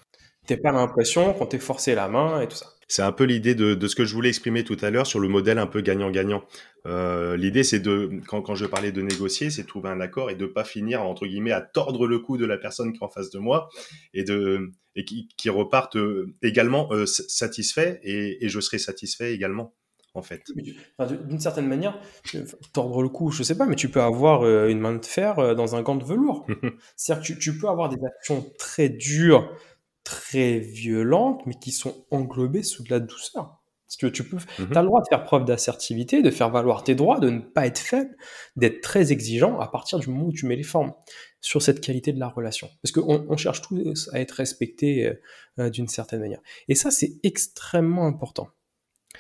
[0.48, 2.68] T'as pas l'impression qu'on t'ait forcé la main et tout ça.
[2.88, 5.28] C'est un peu l'idée de, ce que je voulais exprimer tout à l'heure sur le
[5.28, 6.44] modèle un peu gagnant-gagnant.
[6.86, 10.36] Euh, l'idée, c'est de, quand, je parlais de négocier, c'est de trouver un accord et
[10.36, 13.10] de pas finir, entre guillemets, à tordre le cou de la personne qui est en
[13.10, 13.70] face de moi
[14.14, 19.32] et de et qui, qui repartent euh, également euh, satisfaits et, et je serai satisfait
[19.32, 19.76] également
[20.16, 20.42] en fait.
[20.56, 22.00] D'une certaine manière,
[22.74, 25.76] tordre le cou, je sais pas, mais tu peux avoir une main de fer dans
[25.76, 26.48] un gant de velours.
[26.96, 29.56] C'est-à-dire que tu, tu, peux avoir des actions très dures
[30.08, 33.62] très violentes, mais qui sont englobées sous de la douceur.
[33.86, 34.78] Parce que tu peux, mhm.
[34.78, 37.68] as le droit de faire preuve d'assertivité, de faire valoir tes droits, de ne pas
[37.68, 38.16] être faible,
[38.56, 40.94] d'être très exigeant à partir du moment où tu mets les formes
[41.42, 42.70] sur cette qualité de la relation.
[42.82, 45.14] Parce qu'on on cherche tous à être respecté euh,
[45.60, 46.40] euh, d'une certaine manière.
[46.70, 48.48] Et ça, c'est extrêmement important.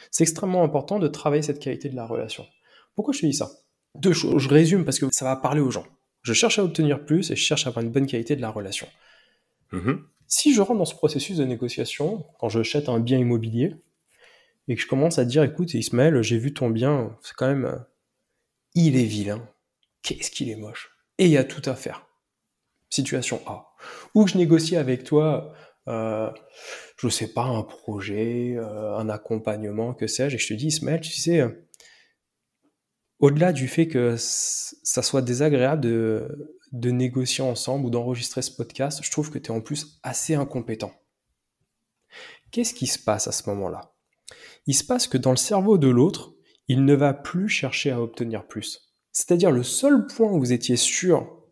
[0.10, 2.46] C'est extrêmement important de travailler cette qualité de la relation.
[2.96, 3.52] Pourquoi je te dis ça?
[3.96, 4.42] Deux choses.
[4.42, 5.86] Je résume parce que ça va parler aux gens.
[6.22, 8.52] Je cherche à obtenir plus et je cherche à avoir une bonne qualité de la
[8.52, 8.88] relation.
[9.74, 10.06] Mhm.
[10.28, 13.76] Si je rentre dans ce processus de négociation, quand je achète un bien immobilier,
[14.68, 17.66] et que je commence à dire, écoute, Ismaël, j'ai vu ton bien, c'est quand même,
[17.66, 17.78] euh,
[18.76, 19.48] il est vilain,
[20.02, 22.06] qu'est-ce qu'il est moche, et il y a tout à faire.
[22.90, 23.74] Situation A.
[24.14, 25.54] Ou que je négocie avec toi,
[25.88, 26.30] euh,
[26.98, 31.00] je sais pas, un projet, euh, un accompagnement, que sais-je, et je te dis, Ismaël,
[31.00, 31.50] tu sais, euh,
[33.20, 39.00] au-delà du fait que ça soit désagréable de, de négocier ensemble ou d'enregistrer ce podcast,
[39.04, 40.94] je trouve que tu es en plus assez incompétent.
[42.52, 43.94] Qu'est-ce qui se passe à ce moment-là?
[44.66, 46.34] Il se passe que dans le cerveau de l'autre,
[46.68, 48.94] il ne va plus chercher à obtenir plus.
[49.12, 51.44] C'est-à-dire le seul point où vous étiez sûr,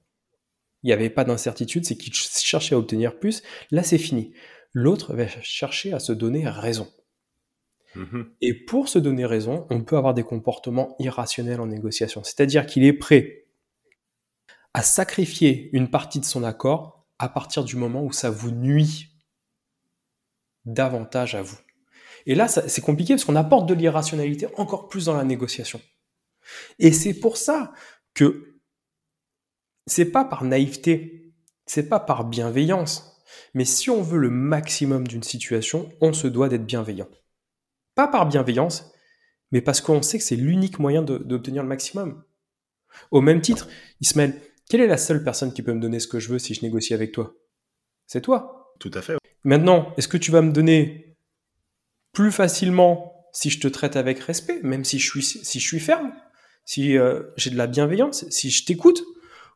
[0.83, 4.33] il n'y avait pas d'incertitude, c'est qu'il cherchait à obtenir plus, là c'est fini.
[4.73, 6.87] L'autre va chercher à se donner raison.
[7.95, 8.25] Mm-hmm.
[8.41, 12.23] Et pour se donner raison, on peut avoir des comportements irrationnels en négociation.
[12.23, 13.44] C'est-à-dire qu'il est prêt
[14.75, 19.09] à sacrifier une partie de son accord à partir du moment où ça vous nuit
[20.65, 21.55] davantage à vous.
[22.25, 25.79] Et là, c'est compliqué parce qu'on apporte de l'irrationalité encore plus dans la négociation.
[26.77, 27.71] Et c'est pour ça
[28.13, 28.59] que
[29.85, 31.33] c'est pas par naïveté,
[31.65, 36.49] c'est pas par bienveillance, mais si on veut le maximum d'une situation, on se doit
[36.49, 37.07] d'être bienveillant.
[37.95, 38.91] Pas par bienveillance,
[39.53, 42.25] mais parce qu'on sait que c'est l'unique moyen d'obtenir le maximum.
[43.11, 43.69] Au même titre,
[44.01, 44.37] Ismaël,
[44.69, 46.61] quelle est la seule personne qui peut me donner ce que je veux si je
[46.61, 47.35] négocie avec toi?
[48.07, 48.73] C'est toi.
[48.79, 49.15] Tout à fait.
[49.43, 51.15] Maintenant, est-ce que tu vas me donner
[52.13, 55.79] plus facilement si je te traite avec respect, même si je suis, si je suis
[55.79, 56.13] ferme,
[56.63, 59.03] si euh, j'ai de la bienveillance, si je t'écoute,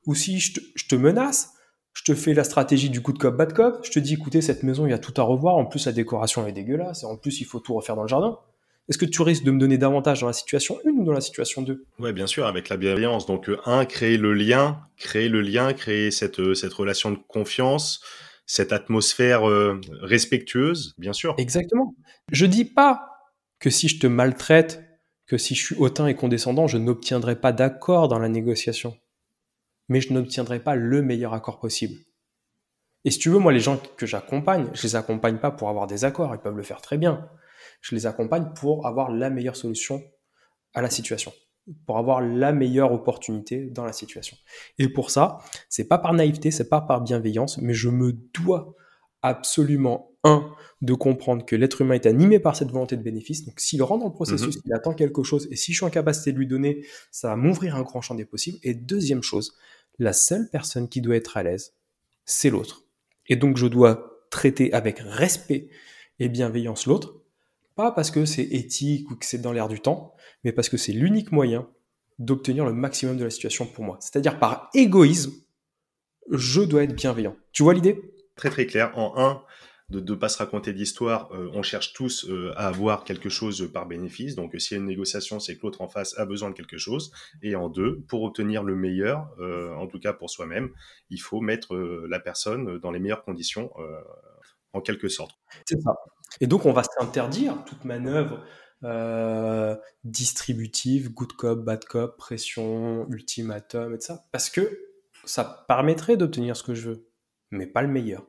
[0.06, 1.54] ou si je te, je te, menace,
[1.94, 4.42] je te fais la stratégie du coup de cop, bad cop, je te dis écoutez,
[4.42, 7.06] cette maison, il y a tout à revoir, en plus la décoration est dégueulasse, et
[7.06, 8.38] en plus il faut tout refaire dans le jardin?
[8.90, 11.22] Est-ce que tu risques de me donner davantage dans la situation 1 ou dans la
[11.22, 13.28] situation 2 Oui, bien sûr, avec la bienveillance.
[13.28, 17.20] Donc, euh, un, créer le lien, créer le lien, créer cette, euh, cette relation de
[17.28, 18.02] confiance,
[18.48, 21.36] cette atmosphère euh, respectueuse, bien sûr.
[21.38, 21.94] Exactement.
[22.32, 23.06] Je dis pas
[23.60, 24.84] que si je te maltraite,
[25.28, 28.98] que si je suis hautain et condescendant, je n'obtiendrai pas d'accord dans la négociation.
[29.88, 32.00] Mais je n'obtiendrai pas le meilleur accord possible.
[33.06, 35.86] Et si tu veux, moi, les gens que j'accompagne, je les accompagne pas pour avoir
[35.86, 37.30] des accords, ils peuvent le faire très bien
[37.82, 40.04] je les accompagne pour avoir la meilleure solution
[40.74, 41.34] à la situation,
[41.86, 44.38] pour avoir la meilleure opportunité dans la situation.
[44.78, 45.40] Et pour ça,
[45.70, 48.76] c'est pas par naïveté, c'est pas par bienveillance, mais je me dois
[49.22, 53.46] absolument un, de comprendre que l'être humain est animé par cette volonté de bénéfice.
[53.46, 54.62] Donc, s'il rentre dans le processus, mhm.
[54.66, 57.36] il attend quelque chose, et si je suis en capacité de lui donner, ça va
[57.36, 58.58] m'ouvrir un grand champ des possibles.
[58.64, 59.56] Et deuxième chose,
[59.98, 61.74] la seule personne qui doit être à l'aise,
[62.26, 62.84] c'est l'autre.
[63.28, 65.70] Et donc, je dois traiter avec respect
[66.20, 67.19] et bienveillance l'autre,
[67.80, 70.14] pas parce que c'est éthique ou que c'est dans l'air du temps,
[70.44, 71.66] mais parce que c'est l'unique moyen
[72.18, 73.98] d'obtenir le maximum de la situation pour moi.
[74.02, 75.32] C'est-à-dire par égoïsme,
[76.30, 77.38] je dois être bienveillant.
[77.54, 78.02] Tu vois l'idée?
[78.36, 78.92] Très très clair.
[78.98, 79.42] En un,
[79.90, 83.72] de ne pas se raconter d'histoire, euh, on cherche tous euh, à avoir quelque chose
[83.74, 84.36] par bénéfice.
[84.36, 86.78] Donc s'il y a une négociation, c'est que l'autre en face a besoin de quelque
[86.78, 87.14] chose.
[87.42, 90.70] Et en deux, pour obtenir le meilleur, euh, en tout cas pour soi-même,
[91.10, 93.72] il faut mettre la personne dans les meilleures conditions,
[94.74, 95.38] en quelque sorte.
[95.66, 95.96] C'est ça.
[96.42, 98.44] Et donc on va s'interdire toute manœuvre
[100.06, 104.80] distributive, good cop, bad cop, pression, ultimatum, et ça, parce que
[105.26, 107.10] ça permettrait d'obtenir ce que je veux,
[107.52, 108.26] mais pas le meilleur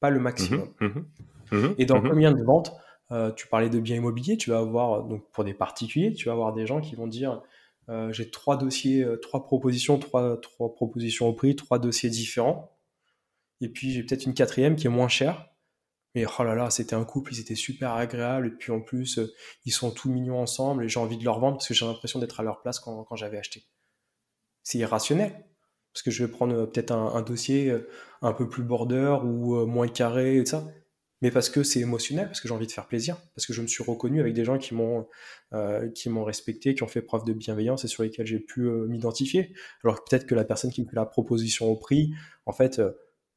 [0.00, 0.72] pas le maximum.
[0.80, 2.72] Mmh mmh mmh et dans combien de ventes,
[3.12, 6.32] euh, tu parlais de biens immobiliers, tu vas avoir, donc pour des particuliers, tu vas
[6.32, 7.42] avoir des gens qui vont dire
[7.88, 12.76] euh, j'ai trois dossiers, euh, trois propositions, trois, trois propositions au prix, trois dossiers différents.
[13.60, 15.49] Et puis j'ai peut-être une quatrième qui est moins chère.
[16.14, 18.46] Mais oh là là, c'était un couple, ils étaient super agréables.
[18.48, 19.20] Et puis en plus,
[19.64, 22.18] ils sont tous mignons ensemble et j'ai envie de leur vendre parce que j'ai l'impression
[22.18, 23.64] d'être à leur place quand, quand j'avais acheté.
[24.62, 25.44] C'est irrationnel
[25.92, 27.88] parce que je vais prendre euh, peut-être un, dossier euh,
[28.22, 30.66] un peu plus border ou euh, moins carré et tout ça,
[31.22, 33.60] mais parce que c'est émotionnel, parce que j'ai envie de faire plaisir, parce que je
[33.62, 35.06] me suis reconnu avec des gens qui m'ont
[35.94, 39.52] qui m'ont respecté, qui ont fait preuve de bienveillance et sur lesquels j'ai pu m'identifier.
[39.84, 42.12] Alors peut-être que la personne qui me fait la proposition au prix,
[42.46, 42.80] en fait,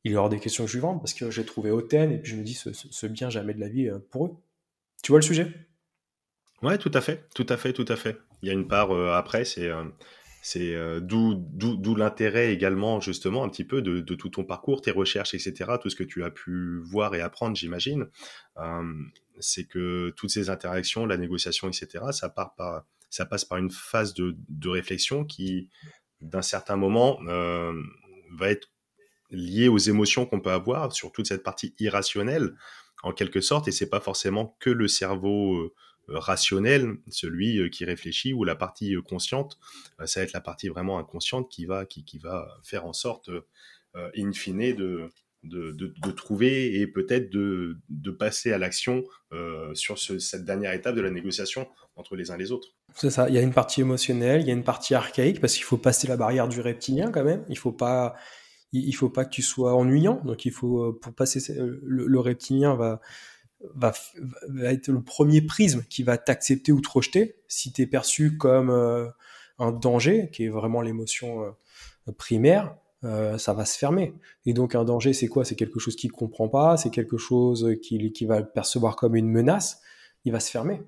[0.03, 2.43] il y aura des questions que parce que j'ai trouvé hautaine et puis je me
[2.43, 4.31] dis ce, bien jamais de la vie pour eux.
[5.01, 5.53] Tu vois le sujet?
[6.61, 8.17] Ouais, tout à fait, tout à fait, tout à fait.
[8.41, 9.69] Il y a une part après, c'est
[10.43, 15.33] c'est euh, d'où l'intérêt également justement un petit peu de, tout ton parcours, tes recherches,
[15.33, 18.07] etc., tout ce que tu as pu voir et apprendre, j'imagine.
[18.57, 18.93] Euh,
[19.39, 23.71] c'est que toutes ces interactions, la négociation, etc., ça, part par, ça passe par une
[23.71, 24.35] phase de,
[24.67, 25.69] réflexion qui,
[26.19, 27.81] d'un certain moment, euh,
[28.37, 28.67] va être
[29.33, 32.53] liée aux émotions qu'on peut avoir sur toute cette partie irrationnelle,
[33.03, 35.73] en quelque sorte, et c'est pas forcément que le cerveau
[36.09, 39.57] euh, rationnel, celui euh, qui réfléchit, ou la partie euh, consciente,
[40.05, 43.29] ça va être la partie vraiment inconsciente qui va, qui, qui va faire en sorte,
[44.17, 45.09] in fine, de,
[45.43, 49.03] de, de, trouver et peut-être de, de, passer à l'action
[49.73, 52.69] sur cette dernière étape de la négociation entre les uns et les autres.
[52.95, 55.53] C'est ça, il y a une partie émotionnelle, il y a une partie archaïque, parce
[55.53, 58.15] qu'il faut passer la barrière du reptilien quand même, il faut pas...
[58.73, 61.39] Il faut pas que tu sois ennuyant, donc il faut pour passer
[61.83, 63.01] le reptilien va,
[63.75, 63.93] va,
[64.71, 67.35] être le premier prisme qui va t'accepter ou te rejeter.
[67.47, 69.07] Si tu es perçu comme euh,
[69.59, 74.13] un danger, qui est vraiment l'émotion euh, primaire, euh, ça va se fermer.
[74.45, 75.45] Et donc un danger, c'est quoi?
[75.45, 79.15] C'est quelque chose qu'il ne comprend pas, c'est quelque chose qu'il qui va percevoir comme
[79.15, 79.81] une menace,
[80.25, 80.81] il va se fermer.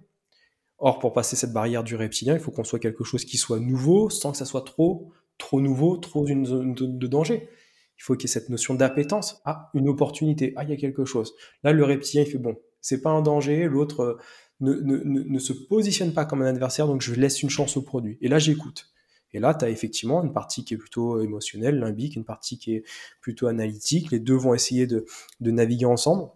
[0.78, 3.60] Or, pour passer cette barrière du reptilien, il faut qu'on soit quelque chose qui soit
[3.60, 7.50] nouveau, sans que ça soit trop, trop nouveau, trop une zone de danger.
[7.98, 9.42] Il faut qu'il y ait cette notion d'appétence.
[9.46, 10.54] Ah, une opportunité.
[10.56, 11.34] Ah, il y a quelque chose.
[11.64, 13.66] Là, le reptilien, il fait bon, c'est pas un danger.
[13.66, 14.18] L'autre euh,
[14.62, 18.18] ne, se positionne pas comme un adversaire, donc je laisse une chance au produit.
[18.22, 18.90] Et là, j'écoute.
[19.34, 22.76] Et là, tu as effectivement une partie qui est plutôt émotionnelle, limbique, une partie qui
[22.76, 22.84] est
[23.22, 24.12] plutôt analytique.
[24.12, 25.06] Les deux vont essayer de,
[25.42, 26.30] naviguer ensemble.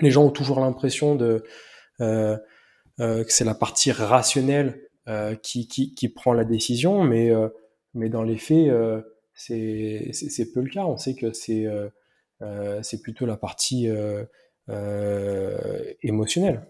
[0.00, 1.40] Les gens ont toujours l'impression euh,
[2.00, 7.48] euh, que c'est la partie rationnelle euh, qui, prend la décision, mais, euh,
[7.94, 9.00] dans les faits, euh,
[9.40, 10.84] c'est peu le cas.
[10.84, 11.88] On sait que c'est euh,
[12.42, 14.24] euh, plutôt la partie euh,
[16.02, 16.66] émotionnelle.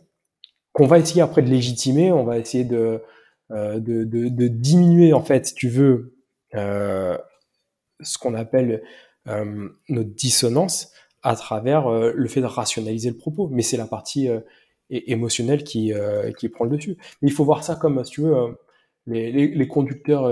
[0.72, 3.02] Qu'on va essayer après de légitimer, on va essayer de,
[3.50, 6.14] de, de, de, diminuer, en fait, si tu veux,
[6.52, 7.18] ce
[8.20, 8.82] qu'on appelle
[9.26, 13.48] notre dissonance à travers le fait de rationaliser le propos.
[13.48, 14.28] Mais c'est la partie
[14.90, 15.92] émotionnelle qui,
[16.38, 16.96] qui prend le dessus.
[17.20, 18.56] Mais il faut voir ça comme, si tu veux,
[19.06, 20.22] les, les, les conducteurs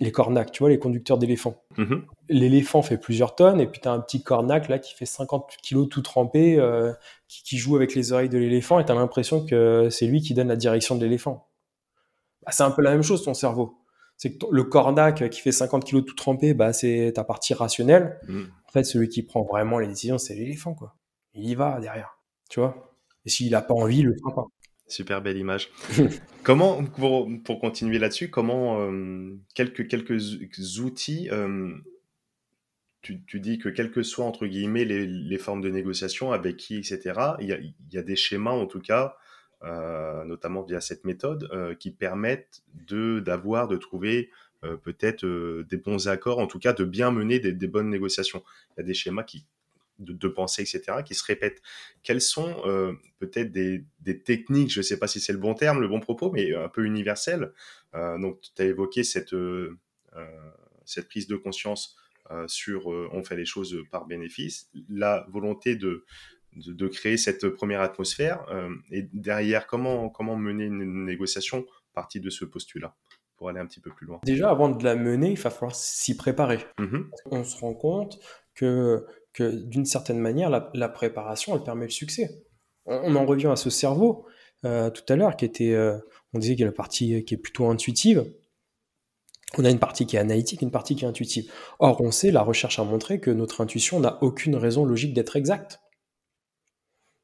[0.00, 1.62] les cornacs, tu vois, les conducteurs d'éléphants.
[1.76, 2.02] Mm-hmm.
[2.28, 5.56] L'éléphant fait plusieurs tonnes, et puis tu as un petit cornac là qui fait 50
[5.62, 6.92] kilos tout trempé, euh,
[7.28, 10.34] qui, joue avec les oreilles de l'éléphant, et tu as l'impression que c'est lui qui
[10.34, 11.48] donne la direction de l'éléphant.
[12.44, 13.78] Bah, c'est un peu la même chose, ton cerveau.
[14.16, 18.18] C'est que le cornac qui fait 50 kilos tout trempé, bah, c'est ta partie rationnelle.
[18.28, 18.42] Mm.
[18.68, 20.96] En fait, celui qui prend vraiment les décisions, c'est l'éléphant, quoi.
[21.34, 22.94] Il y va derrière, tu vois.
[23.24, 24.46] Et s'il n'a pas envie, il le fera pas.
[24.86, 25.70] Super belle image.
[26.42, 31.74] comment, pour, pour continuer là-dessus, comment euh, quelques, quelques outils, euh,
[33.00, 36.58] tu, tu, dis que quelles que soient entre guillemets les, les, formes de négociation, avec
[36.58, 37.00] qui, etc.,
[37.40, 39.16] il y a, il y a des schémas en tout cas,
[39.62, 44.30] euh, notamment via cette méthode, qui permettent de d'avoir, de trouver
[44.82, 45.26] peut-être
[45.62, 48.42] des bons accords, en tout cas de bien mener des, des bonnes négociations.
[48.70, 49.46] Il y a des schémas qui
[49.98, 51.62] de, pensée, etc., qui se répètent.
[52.02, 52.62] Quelles sont
[53.18, 53.84] peut-être des,
[54.24, 56.68] techniques, je ne sais pas si c'est le bon terme, le bon propos, mais un
[56.68, 57.52] peu universelles.
[57.92, 59.34] donc, tu as évoqué cette,
[60.84, 61.96] cette prise de conscience
[62.46, 66.04] sur on fait les choses par bénéfice, la volonté de,
[66.56, 68.44] de, créer cette première atmosphère.
[68.50, 72.94] Euh, et derrière, comment, comment mener une négociation partie de ce postulat
[73.36, 74.20] pour aller un petit peu plus loin?
[74.24, 76.58] Déjà, avant de la mener, il va falloir s'y préparer.
[76.78, 78.18] Mmh On se rend compte
[78.54, 82.44] que, que d'une certaine manière, la, préparation, elle permet le succès.
[82.86, 84.26] On, en revient à ce cerveau
[84.64, 85.98] euh, tout à l'heure, qui était, euh,
[86.32, 88.24] on disait qu'il y a la partie qui est plutôt intuitive.
[89.58, 91.50] On a une partie qui est analytique, une partie qui est intuitive.
[91.78, 95.36] Or, on sait, la recherche a montré que notre intuition n'a aucune raison logique d'être
[95.36, 95.80] exacte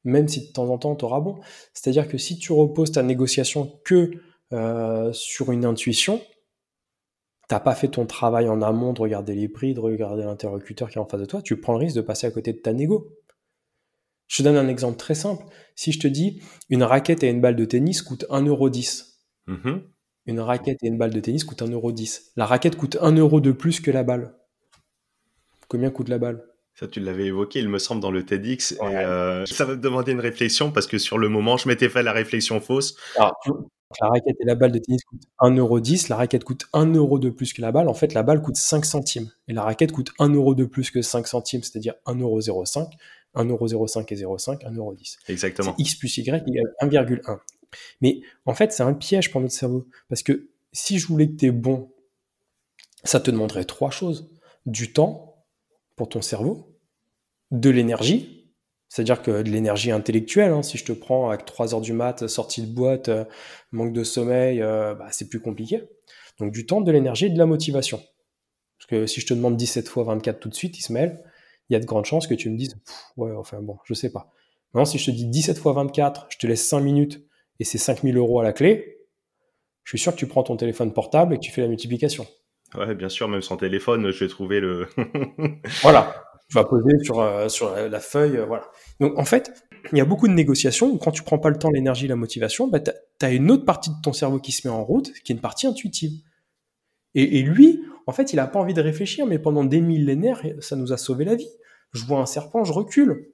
[0.04, 1.38] même si de temps en temps tu auras bon.
[1.74, 4.10] C'est-à-dire que si tu reposes ta négociation que
[4.52, 6.20] euh, sur une intuition,
[7.50, 10.98] t'as pas fait ton travail en amont de regarder les prix, de regarder l'interlocuteur qui
[10.98, 12.72] est en face de toi, tu prends le risque de passer à côté de ta
[12.72, 13.18] négo.
[14.28, 15.44] Je te donne un exemple très simple.
[15.74, 19.04] Si je te dis une raquette et une balle de tennis coûtent 1,10€.
[19.48, 19.82] Mm-hmm.
[20.26, 22.30] Une raquette et une balle de tennis coûtent 1,10€.
[22.36, 24.32] La raquette coûte 1 euro de plus que la balle.
[25.66, 26.44] Combien coûte la balle?
[26.74, 28.72] Ça, tu l'avais évoqué, il me semble, dans le TEDx.
[28.72, 31.88] Et, euh, ça va me demander une réflexion parce que sur le moment, je m'étais
[31.88, 32.96] fait la réflexion fausse.
[33.18, 36.08] la raquette et la balle de tennis coûtent 1,10€.
[36.08, 37.88] La raquette coûte 1 euro de plus que la balle.
[37.88, 39.30] En fait, la balle coûte 5 centimes.
[39.48, 42.88] Et la raquette coûte 1 euro de plus que 5 centimes, c'est-à-dire 1,05€.
[43.34, 45.18] 1,05€ et 0,5, 1,10€.
[45.28, 45.74] Exactement.
[45.78, 47.38] X plus Y égale 1,1.
[48.00, 49.86] Mais en fait, c'est un piège pour notre cerveau.
[50.08, 51.92] Parce que si je voulais que tu es bon,
[53.04, 54.30] ça te demanderait trois choses.
[54.66, 55.29] Du temps
[56.00, 56.78] pour ton cerveau,
[57.50, 58.54] de l'énergie,
[58.88, 62.26] c'est-à-dire que de l'énergie intellectuelle, hein, si je te prends avec 3 heures du mat,
[62.26, 63.26] sortie de boîte, euh,
[63.70, 65.82] manque de sommeil, euh, bah, c'est plus compliqué.
[66.38, 68.00] Donc du temps, de l'énergie et de la motivation.
[68.78, 71.22] Parce que si je te demande 17 fois 24 tout de suite, Ismaël,
[71.68, 72.78] il y a de grandes chances que tu me dises,
[73.18, 74.30] ouais, enfin bon, je sais pas.
[74.72, 77.22] Maintenant, si je te dis 17 fois 24, je te laisse 5 minutes
[77.58, 79.00] et c'est 5000 euros à la clé,
[79.84, 82.26] je suis sûr que tu prends ton téléphone portable et que tu fais la multiplication.
[82.74, 84.86] Ouais, bien sûr, même sans téléphone, je vais trouver le.
[85.82, 88.64] voilà tu vas poser sur, euh, sur la, feuille, euh, voilà.
[88.98, 89.52] Donc en fait,
[89.92, 92.16] il y a beaucoup de négociations où quand tu prends pas le temps, l'énergie, la
[92.16, 92.90] motivation, bah, tu
[93.22, 95.40] as une autre partie de ton cerveau qui se met en route, qui est une
[95.40, 96.20] partie intuitive.
[97.16, 100.76] Et, lui, en fait, il a pas envie de réfléchir, mais pendant des millénaires, ça
[100.76, 101.50] nous a sauvé la vie.
[101.92, 103.30] Je vois un serpent, je recule.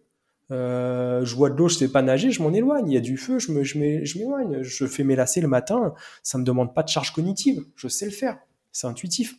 [0.50, 2.88] Euh, je vois de l'eau, je sais pas nager, je m'en éloigne.
[2.88, 4.62] Il y a du feu, je me, je m'éloigne.
[4.62, 7.62] Je fais mes lacets le matin, ça me demande pas de charge cognitive.
[7.76, 8.38] Je sais le faire.
[8.76, 9.36] C'est intuitif.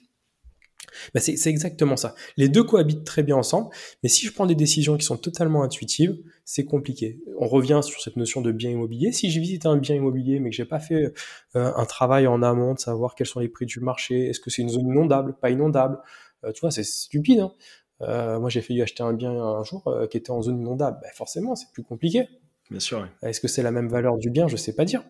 [1.13, 2.15] Bah, c'est exactement ça.
[2.37, 3.69] Les deux cohabitent très bien ensemble,
[4.01, 7.19] mais si je prends des décisions qui sont totalement intuitives, c'est compliqué.
[7.37, 9.11] On revient sur cette notion de bien immobilier.
[9.11, 11.13] Si j'ai visité un bien immobilier, mais que j'ai pas fait
[11.55, 14.49] euh, un travail en amont de savoir quels sont les prix du marché, est-ce que
[14.49, 15.99] c'est une zone inondable, pas inondable,
[16.43, 17.41] euh, tu vois, c'est stupide.
[17.41, 17.53] Hein.
[18.01, 20.97] Euh, moi, j'ai failli acheter un bien un jour qui était en zone inondable.
[21.03, 22.27] Bah, forcément, c'est plus compliqué.
[22.71, 23.07] Bien sûr.
[23.21, 24.47] Est-ce que c'est la même valeur du bien?
[24.47, 25.03] Je sais pas dire.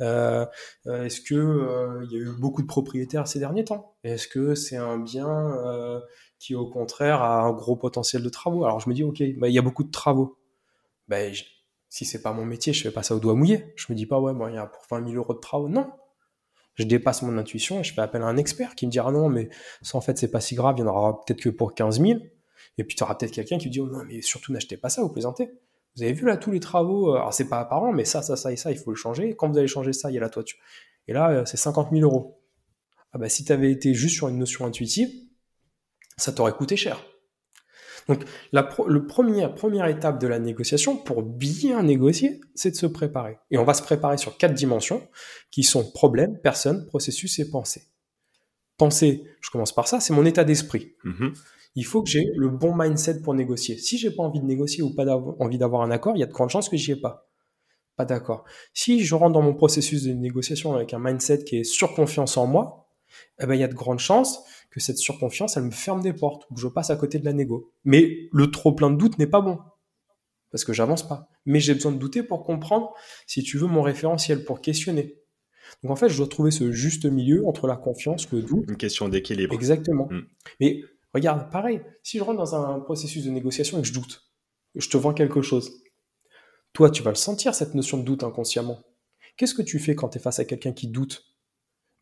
[0.00, 0.46] Euh,
[0.86, 3.96] euh, est-ce que euh, y a eu beaucoup de propriétaires ces derniers temps?
[4.04, 6.02] Est-ce que c'est un bien
[6.38, 8.64] qui au contraire a un gros potentiel de travaux?
[8.64, 10.38] Alors je me dis ok, bah, il y a beaucoup de travaux.
[11.08, 11.32] Ben,
[11.88, 13.72] si c'est pas mon métier, je fais pas ça au doigt mouillé.
[13.76, 15.68] Je me dis pas ouais, bon, y a pour 20 000 euros de travaux.
[15.68, 15.90] Non,
[16.74, 19.28] je dépasse mon intuition et je fais appel à un expert qui me dira non,
[19.28, 19.48] mais
[19.82, 22.00] ça en fait c'est pas si grave, il y en aura peut-être que pour 15
[22.00, 22.20] 000.
[22.78, 24.90] Et puis tu auras peut-être quelqu'un qui me dit oh non, mais surtout n'achetez pas
[24.90, 25.50] ça, vous plaisantez.
[25.96, 28.36] Vous avez vu là tous les travaux, euh, alors c'est pas apparent, mais ça, ça,
[28.36, 29.34] ça et ça, il faut le changer.
[29.34, 30.58] Quand vous allez changer ça, il y a la toiture.
[31.08, 32.42] Et là, euh, c'est 50 000 euros.
[33.12, 35.08] Ah bah, si tu avais été juste sur une notion intuitive,
[36.18, 37.02] ça t'aurait coûté cher.
[38.08, 43.38] Donc la première étape de la négociation pour bien négocier, c'est de se préparer.
[43.50, 45.08] Et on va se préparer sur quatre dimensions
[45.50, 47.82] qui sont problème, personne, processus et pensée.
[48.76, 50.94] Pensée, je commence par ça, c'est mon état d'esprit.
[51.04, 51.32] Mm-hmm
[51.76, 53.76] il faut que j'ai le bon mindset pour négocier.
[53.76, 55.04] Si j'ai pas envie de négocier ou pas
[55.38, 57.30] envie d'avoir un accord, il y a de grandes chances que j'y ai pas.
[57.96, 58.44] Pas d'accord.
[58.72, 62.46] Si je rentre dans mon processus de négociation avec un mindset qui est surconfiance en
[62.46, 62.88] moi,
[63.40, 66.12] eh ben, il y a de grandes chances que cette surconfiance, elle me ferme des
[66.12, 67.72] portes ou que je passe à côté de la négo.
[67.84, 69.58] Mais le trop plein de doutes n'est pas bon.
[70.50, 71.28] Parce que j'avance pas.
[71.44, 72.92] Mais j'ai besoin de douter pour comprendre,
[73.26, 75.18] si tu veux, mon référentiel, pour questionner.
[75.82, 78.64] Donc en fait, je dois trouver ce juste milieu entre la confiance, le doute.
[78.68, 79.54] Une question d'équilibre.
[79.54, 80.08] Exactement.
[80.10, 80.22] Mm.
[80.60, 80.82] Mais
[81.16, 84.30] Regarde, pareil, si je rentre dans un processus de négociation et que je doute,
[84.74, 85.72] je te vends quelque chose,
[86.74, 88.82] toi, tu vas le sentir, cette notion de doute inconsciemment.
[89.38, 91.24] Qu'est-ce que tu fais quand tu es face à quelqu'un qui doute?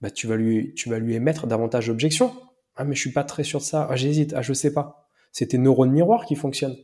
[0.01, 0.75] Bah, tu, vas lui,
[1.15, 2.35] émettre davantage d'objections.
[2.75, 3.87] Ah, mais je suis pas très sûr de ça.
[3.89, 4.33] Ah, j'hésite.
[4.35, 5.09] Ah, je sais pas.
[5.31, 6.77] C'est tes neurones miroirs qui fonctionnent.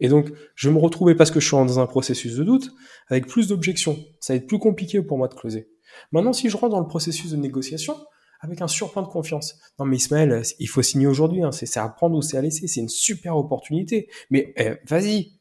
[0.00, 2.70] Et donc, je me retrouvais parce que je suis dans un processus de doute
[3.08, 3.96] avec plus d'objections.
[4.20, 5.70] Ça va être plus compliqué pour moi de closer.
[6.12, 7.96] Maintenant, si je rentre dans le processus de négociation
[8.44, 9.58] avec un surplus de confiance.
[9.78, 11.50] Non mais Ismaël, il faut signer aujourd'hui, hein.
[11.50, 14.08] c'est à prendre ou c'est à laisser, c'est une super opportunité.
[14.30, 15.40] Mais eh, vas-y,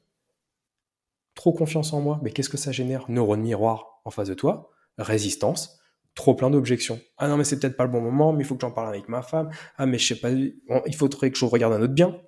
[1.35, 3.05] trop confiance en moi, mais qu'est-ce que ça génère?
[3.09, 5.79] Neurone miroir en face de toi, résistance,
[6.15, 6.99] trop plein d'objections.
[7.17, 8.87] Ah non mais c'est peut-être pas le bon moment, mais il faut que j'en parle
[8.87, 9.49] avec ma femme.
[9.77, 12.21] Ah mais je sais pas, il faudrait que je regarde un autre bien.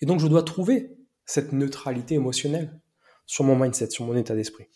[0.00, 0.96] Et donc je dois trouver
[1.26, 2.80] cette neutralité émotionnelle
[3.24, 4.66] sur mon mindset, sur mon état d'esprit.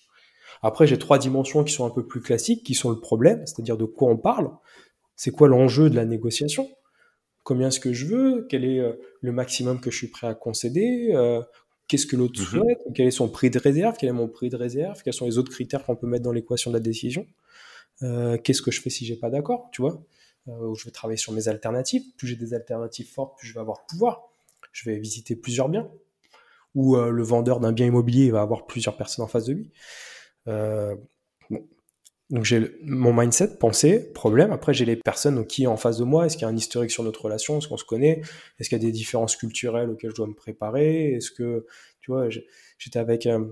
[0.62, 3.76] Après, j'ai trois dimensions qui sont un peu plus classiques, qui sont le problème, c'est-à-dire
[3.76, 4.50] de quoi on parle,
[5.16, 6.68] c'est quoi l'enjeu de la négociation,
[7.42, 10.34] combien est-ce que je veux, quel est euh, le maximum que je suis prêt à
[10.34, 11.42] concéder, euh,
[11.86, 12.46] qu'est-ce que l'autre mhm.
[12.46, 15.26] souhaite, quel est son prix de réserve, quel est mon prix de réserve, quels sont
[15.26, 17.26] les autres critères qu'on peut mettre dans l'équation de la décision,
[18.02, 20.02] euh, qu'est-ce que je fais si j'ai pas d'accord, tu vois,
[20.46, 23.86] je vais travailler sur mes alternatives, plus j'ai des alternatives fortes, plus je vais avoir
[23.86, 24.28] pouvoir,
[24.72, 25.90] je vais visiter plusieurs biens,
[26.74, 29.72] ou le vendeur d'un bien immobilier va avoir plusieurs personnes en face de lui.
[32.32, 34.52] Euh, donc j'ai mon mindset, pensée, problème.
[34.52, 36.26] Après j'ai les personnes qui en face de moi.
[36.26, 37.58] Est-ce qu'il y a un historique sur notre relation?
[37.58, 38.22] Est-ce qu'on se connaît?
[38.58, 41.12] Est-ce qu'il y a des différences culturelles auxquelles je dois me préparer?
[41.14, 41.66] Est-ce que
[42.00, 42.28] tu vois
[42.78, 43.44] J'étais avec euh,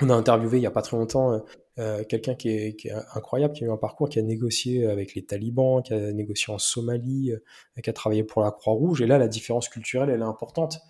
[0.00, 1.40] on a interviewé il y a pas très longtemps
[1.78, 4.86] euh, quelqu'un qui est, qui est, incroyable, qui a eu un parcours, qui a négocié
[4.86, 7.32] avec les talibans, qui a négocié en Somalie,
[7.80, 9.02] qui a travaillé pour la Croix-Rouge.
[9.02, 10.80] Et là, la différence culturelle, elle est importante.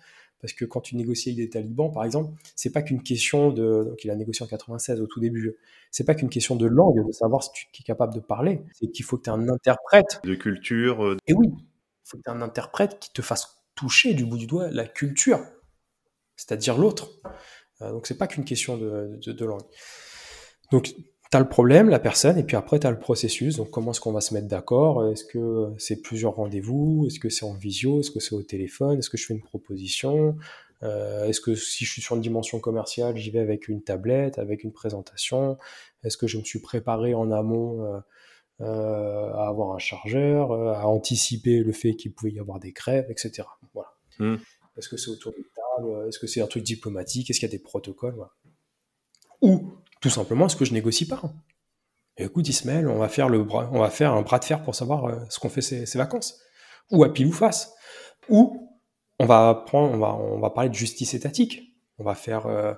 [0.41, 3.85] Parce que quand tu négocies avec des talibans, par exemple, c'est pas qu'une question de.
[3.85, 5.55] Donc, il a négocié en 96 au tout début.
[5.91, 8.61] C'est pas qu'une question de langue, de savoir si tu es capable de parler.
[8.73, 10.19] C'est qu'il faut que tu aies un interprète.
[10.23, 11.03] De culture.
[11.03, 11.65] Euh, Et oui, il
[12.03, 14.85] faut que tu aies un interprète qui te fasse toucher du bout du doigt la
[14.85, 15.39] culture,
[16.35, 17.09] c'est-à-dire l'autre.
[17.81, 19.63] Euh, donc, c'est pas qu'une question de, de, de langue.
[20.71, 20.93] Donc,
[21.31, 23.57] tu as le problème, la personne, et puis après, tu as le processus.
[23.57, 25.07] Donc, comment est-ce qu'on va se mettre d'accord?
[25.09, 27.05] Est-ce que c'est plusieurs rendez-vous?
[27.07, 27.99] Est-ce que c'est en visio?
[27.99, 28.99] Est-ce que c'est au téléphone?
[28.99, 30.37] Est-ce que je fais une proposition?
[30.83, 34.37] Euh, Est-ce que si je suis sur une dimension commerciale, j'y vais avec une tablette,
[34.37, 35.57] avec une présentation?
[36.03, 37.99] Est-ce que je me suis préparé en amont euh,
[38.61, 43.09] euh, à avoir un chargeur, à anticiper le fait qu'il pouvait y avoir des grèves,
[43.09, 43.47] etc.
[43.73, 43.89] Voilà.
[44.19, 44.35] Mmh.
[44.77, 46.07] Est-ce que c'est autour d'une table?
[46.07, 47.29] Est-ce que c'est un truc diplomatique?
[47.29, 48.15] Est-ce qu'il y a des protocoles?
[49.41, 49.73] Ou
[50.05, 51.19] tout simplement, est-ce que je négocie pas?
[52.17, 55.05] Écoute, Ismaël, on va faire le on va faire un bras de fer pour savoir
[55.05, 56.39] euh, ce qu'on fait ces, vacances,
[56.91, 57.73] ou à pile ou face,
[58.29, 58.69] ou
[59.17, 61.75] on va prendre, on va, on va parler de justice étatique.
[61.97, 62.75] On va faire, euh,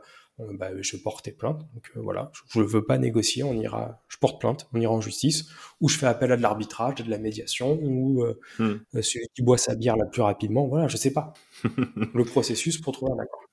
[0.54, 4.02] bah, je vais porter plainte, donc euh, voilà, je ne veux pas négocier, on ira,
[4.08, 5.50] je porte plainte, on ira en justice,
[5.82, 8.24] ou je fais appel à de l'arbitrage, de la médiation, ou
[8.58, 8.80] hmm.
[9.02, 11.34] celui qui boit sa bière la plus rapidement, voilà, je sais pas.
[11.66, 13.44] le processus pour trouver un accord.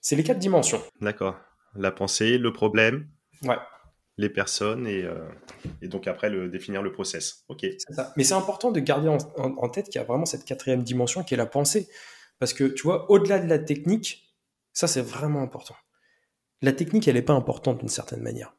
[0.00, 0.80] C'est les quatre dimensions.
[1.02, 1.36] D'accord
[1.74, 3.08] la pensée, le problème,
[3.42, 3.56] ouais.
[4.16, 5.28] les personnes et, euh,
[5.82, 7.44] et, donc après le, définir le process.
[7.48, 7.66] Ok.
[7.90, 8.12] Ça.
[8.16, 11.34] Mais c'est important de garder en, tête qu'il y a vraiment cette quatrième dimension qui
[11.34, 11.88] est la pensée.
[12.38, 14.34] Parce que tu vois, au-delà de la technique,
[14.72, 15.76] ça c'est vraiment important.
[16.62, 18.54] La technique, elle n'est pas importante d'une certaine manière.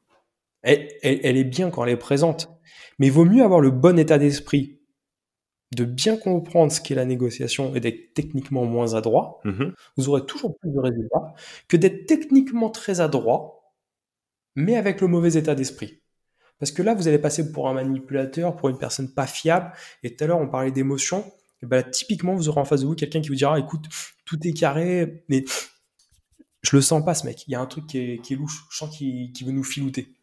[0.63, 2.49] Elle, elle, est bien quand elle est présente.
[2.99, 4.80] Mais il vaut mieux avoir le bon état d'esprit
[5.75, 9.73] de bien comprendre ce qu'est la négociation et d'être techniquement moins adroit, mm-hmm.
[9.97, 11.33] vous aurez toujours plus de résultats
[11.67, 13.73] que d'être techniquement très adroit,
[14.55, 16.01] mais avec le mauvais état d'esprit.
[16.59, 19.71] Parce que là, vous allez passer pour un manipulateur, pour une personne pas fiable.
[20.03, 21.25] Et tout à l'heure, on parlait d'émotion.
[21.63, 23.85] Et ben typiquement, vous aurez en face de vous quelqu'un qui vous dira, écoute,
[24.25, 25.43] tout est carré, mais
[26.61, 27.47] je le sens pas, ce mec.
[27.47, 28.65] Il y a un truc qui est, qui est louche.
[28.69, 30.13] Je sens qu'il veut nous filouter.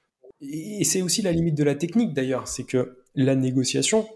[0.40, 2.46] Et c'est aussi la limite de la technique, d'ailleurs.
[2.46, 4.08] C'est que la négociation,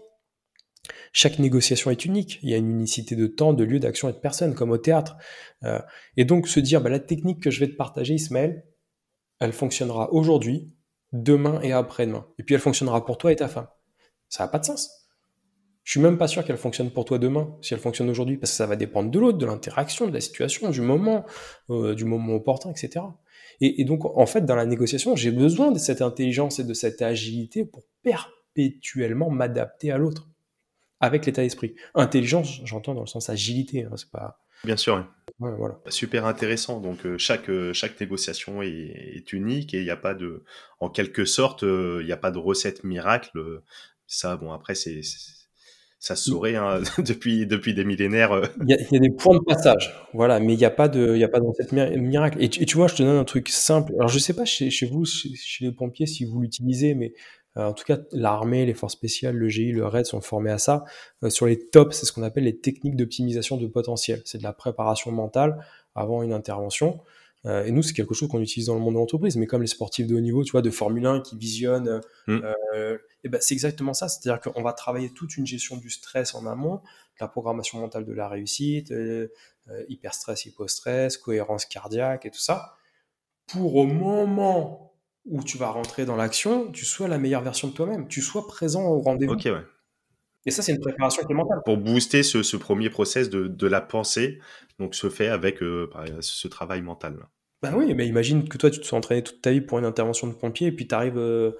[1.13, 2.39] chaque négociation est unique.
[2.43, 4.77] Il y a une unicité de temps, de lieu, d'action et de personne, comme au
[4.77, 5.15] théâtre.
[5.63, 5.79] Euh,
[6.17, 8.65] et donc se dire, bah, la technique que je vais te partager, Ismaël,
[9.39, 10.75] elle fonctionnera aujourd'hui,
[11.11, 12.25] demain et après-demain.
[12.39, 13.67] Et puis elle fonctionnera pour toi et ta femme.
[14.29, 14.89] Ça n'a pas de sens.
[15.83, 18.51] Je suis même pas sûr qu'elle fonctionne pour toi demain, si elle fonctionne aujourd'hui, parce
[18.51, 21.25] que ça va dépendre de l'autre, de l'interaction, de la situation, du moment,
[21.69, 23.05] euh, du moment opportun, etc.
[23.59, 26.73] Et, et, donc, en fait, dans la négociation, j'ai besoin de cette intelligence et de
[26.73, 30.29] cette agilité pour perpétuellement m'adapter à l'autre
[31.03, 31.75] avec l'état d'esprit.
[31.95, 34.39] Intelligence, j'entends dans le sens agilité, hein, c'est pas.
[34.63, 35.05] Bien sûr.
[35.39, 35.77] voilà.
[35.89, 36.79] Super intéressant.
[36.79, 40.43] Donc euh, chaque euh, chaque négociation est, unique et il n'y a pas de,
[40.79, 43.61] en quelque sorte, euh, il n'y a pas de recette miracle.
[44.07, 45.01] Ça, bon après c'est
[45.99, 48.41] ça se saurait hein, depuis depuis des millénaires.
[48.61, 51.19] Il y, a, des points de passage, voilà, mais il n'y a pas de il
[51.19, 52.37] y a pas de recette miracle.
[52.41, 53.91] Et tu, vois, je te donne un truc simple.
[53.95, 57.13] Alors je sais pas chez, chez vous, chez, chez, les pompiers, si vous l'utilisez, mais
[57.55, 60.85] en tout cas, l'armée, les forces spéciales, le GI, le RAID sont formés à ça.
[61.23, 64.21] Euh, sur les tops, c'est ce qu'on appelle les techniques d'optimisation de potentiel.
[64.25, 67.01] C'est de la préparation mentale avant une intervention.
[67.45, 69.35] Euh, et nous, c'est quelque chose qu'on utilise dans le monde de l'entreprise.
[69.35, 73.29] Mais comme les sportifs de haut niveau, tu vois, de Formule 1 qui visionnent, et
[73.29, 74.07] ben c'est exactement ça.
[74.07, 76.81] C'est-à-dire qu'on va travailler toute une gestion du stress en amont,
[77.19, 78.93] la programmation mentale de la réussite,
[79.87, 82.75] hyper stress, hypostress, cohérence cardiaque et tout ça,
[83.47, 84.92] pour au moment
[85.25, 88.47] où tu vas rentrer dans l'action, tu sois la meilleure version de toi-même, tu sois
[88.47, 89.33] présent au rendez-vous.
[89.33, 89.63] Ok, ouais.
[90.45, 91.61] Et ça, c'est une préparation mentale.
[91.63, 94.39] Pour booster ce, premier process de, la pensée,
[94.77, 97.17] donc se fait avec ce travail mental.
[97.61, 99.85] Bah oui, mais imagine que toi, tu te sois entraîné toute ta vie pour une
[99.85, 101.53] intervention de pompier, et puis tu arrives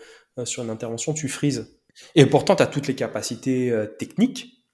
[0.43, 1.79] sur une intervention, tu frises.
[2.15, 4.65] Et pourtant, tu as toutes les capacités techniques,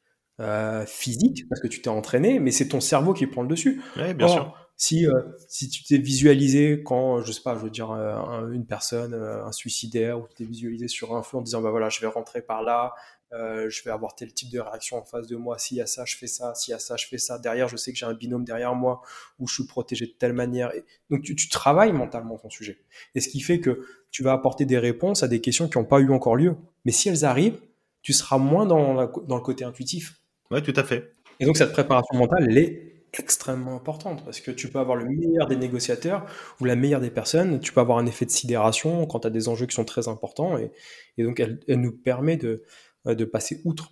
[0.88, 3.80] physiques, parce que tu t'es entraîné, mais c'est ton cerveau qui prend le dessus.
[3.96, 7.70] Oui, bien sûr si, euh, si tu t'es visualisé quand, je sais pas, je veux
[7.70, 11.42] dire, euh, une personne, euh, un suicidaire, ou tu t'es visualisé sur un feu en
[11.42, 12.94] disant, bah voilà, je vais rentrer par là,
[13.32, 16.06] je vais avoir tel type de réaction en face de moi, s'il y a ça,
[16.06, 18.06] je fais ça, s'il y a ça, je fais ça, derrière, je sais que j'ai
[18.06, 19.02] un binôme derrière moi,
[19.38, 20.72] où je suis protégé de telle manière.
[21.10, 22.80] donc tu, tu, travailles mentalement ton sujet.
[23.16, 25.84] Et ce qui fait que tu vas apporter des réponses à des questions qui n'ont
[25.84, 26.56] pas eu encore lieu.
[26.86, 27.60] Mais si elles arrivent,
[28.02, 30.22] tu seras moins dans, dans le côté intuitif.
[30.52, 31.14] Oui, tout à fait.
[31.42, 35.06] Et donc cette préparation mentale, elle est extrêmement importante parce que tu peux avoir le
[35.06, 36.26] meilleur des négociateurs
[36.60, 39.32] ou la meilleure des personnes, tu peux avoir un effet de sidération quand tu as
[39.32, 40.72] des enjeux qui sont très importants et,
[41.18, 42.64] donc elle, nous permet de,
[43.08, 43.92] euh, de passer outre.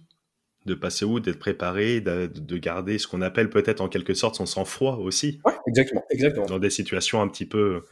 [0.65, 4.35] De passer outre, d'être préparé, de, de, garder ce qu'on appelle peut-être en quelque sorte
[4.35, 5.39] son sang-froid aussi.
[5.45, 6.45] Ouais, exactement, exactement.
[6.45, 7.83] Dans des situations un petit peu,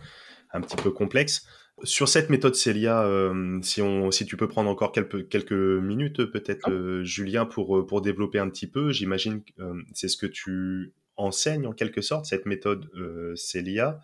[0.52, 1.46] un petit peu complexes.
[1.84, 6.26] Sur cette méthode Célia, euh, si, on, si tu peux prendre encore quelques, quelques minutes
[6.26, 6.72] peut-être, ah.
[6.72, 9.64] euh, Julien, pour, pour développer un petit peu, j'imagine que
[9.94, 14.00] c'est ce que tu enseigne en quelque sorte cette méthode euh, Célia.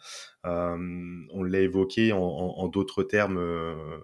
[0.46, 3.98] Euh, on l'a évoqué en, d'autres termes euh,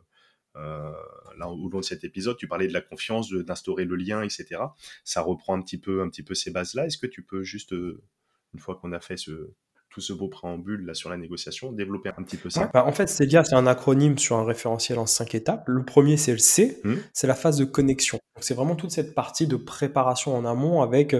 [0.55, 0.91] euh,
[1.37, 2.37] là au long de cet épisode.
[2.37, 4.61] Tu parlais de la confiance, d'instaurer le lien, etc.
[5.03, 6.87] Ça reprend un petit peu, un petit peu ces bases-là.
[6.87, 9.51] Est-ce que tu peux juste, une fois qu'on a fait ce,
[9.97, 12.91] tout ce beau préambule là sur la négociation, développer un petit peu ça bah, En
[12.91, 15.63] fait, CELIA, c'est un acronyme sur un référentiel en cinq étapes.
[15.65, 16.93] Le premier, c'est le C, mmh.
[17.13, 18.19] c'est la phase de connexion.
[18.39, 21.15] C'est vraiment toute cette partie de préparation en amont avec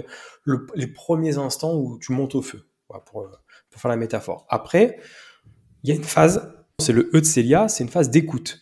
[0.76, 4.46] les premiers instants où tu montes au feu, pour, pour, faire la métaphore.
[4.48, 5.00] Après,
[5.82, 8.60] il y a une phase, c'est le E de Célia, c'est une phase d'écoute.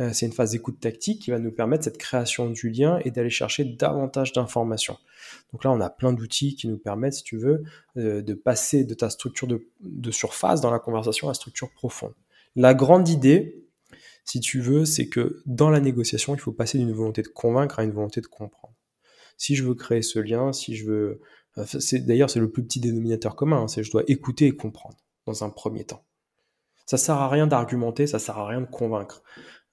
[0.00, 3.10] Euh, c'est une phase d'écoute tactique qui va nous permettre cette création du lien et
[3.10, 4.98] d'aller chercher davantage d'informations.
[5.52, 7.62] Donc là, on a plein d'outils qui nous permettent, si tu veux,
[7.96, 12.14] euh, de passer de ta structure de, surface dans la conversation à la structure profonde.
[12.56, 13.64] La grande idée,
[14.24, 17.78] si tu veux, c'est que dans la négociation, il faut passer d'une volonté de convaincre
[17.78, 18.74] à une volonté de comprendre.
[19.36, 21.20] Si je veux créer ce lien, si je veux...
[21.58, 21.64] Euh,
[22.00, 25.44] d'ailleurs, c'est le plus petit dénominateur commun, hein, c'est je dois écouter et comprendre dans
[25.44, 26.04] un premier temps.
[26.86, 29.22] Ça sert à rien d'argumenter, ça sert à rien de convaincre.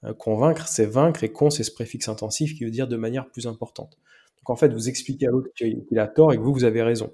[0.04, 3.30] Euh, convaincre, c'est vaincre, et con, c'est ce préfixe intensif qui veut dire de manière
[3.30, 3.98] plus importante.
[4.38, 6.82] Donc en fait, vous expliquez à l'autre qu'il a tort et que vous, vous avez
[6.82, 7.12] raison.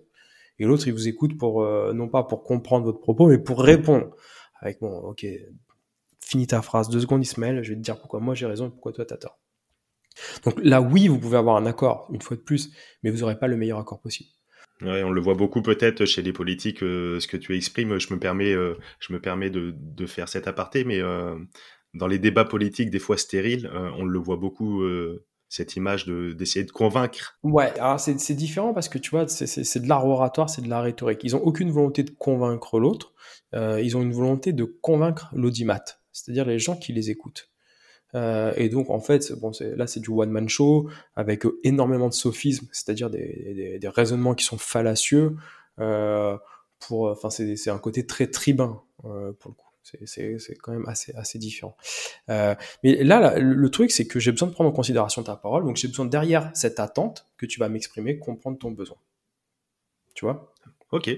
[0.59, 3.63] Et l'autre, il vous écoute pour, euh, non pas pour comprendre votre propos, mais pour
[3.63, 4.17] répondre.
[4.61, 5.27] Avec bon, ok,
[6.21, 8.71] finis ta phrase, deux secondes Ismaël, je vais te dire pourquoi moi j'ai raison et
[8.71, 9.39] pourquoi toi t'as tort.
[10.45, 12.73] Donc là, oui, vous pouvez avoir un accord, une fois de plus,
[13.03, 14.31] mais vous n'aurez pas le meilleur accord possible.
[14.81, 17.99] Ouais, on le voit beaucoup peut-être chez les politiques, euh, ce que tu exprimes.
[17.99, 21.01] Je me permets, je me permets de, de, faire cet aparté, mais
[21.99, 26.07] dans les débats politiques, des fois stériles, euh, on le voit beaucoup, euh, cette image
[26.07, 27.39] d'essayer de, convaincre.
[27.43, 30.81] Ouais, alors c'est différent parce que tu vois, c'est de l'art oratoire, c'est de la
[30.81, 31.21] rhétorique.
[31.25, 33.15] Ils ont aucune volonté de convaincre l'autre,
[33.55, 35.83] euh, ils ont une volonté de convaincre l'audimat,
[36.13, 37.51] c'est-à-dire les gens qui les écoutent.
[38.15, 43.09] et donc, en fait, bon, là, c'est du one-man show avec énormément de sophisme, c'est-à-dire
[43.11, 45.37] des, des, raisonnements qui sont fallacieux.
[45.77, 49.68] pour, enfin, c'est un côté très tribun pour le coup.
[50.07, 51.77] C'est quand même assez, assez différent.
[52.29, 55.65] Euh, mais là, le truc, c'est que j'ai besoin de prendre en considération ta parole.
[55.65, 58.99] Donc, j'ai besoin, derrière cette attente que tu vas m'exprimer, comprendre ton besoin.
[60.15, 60.53] Tu vois?
[60.93, 61.11] Ok.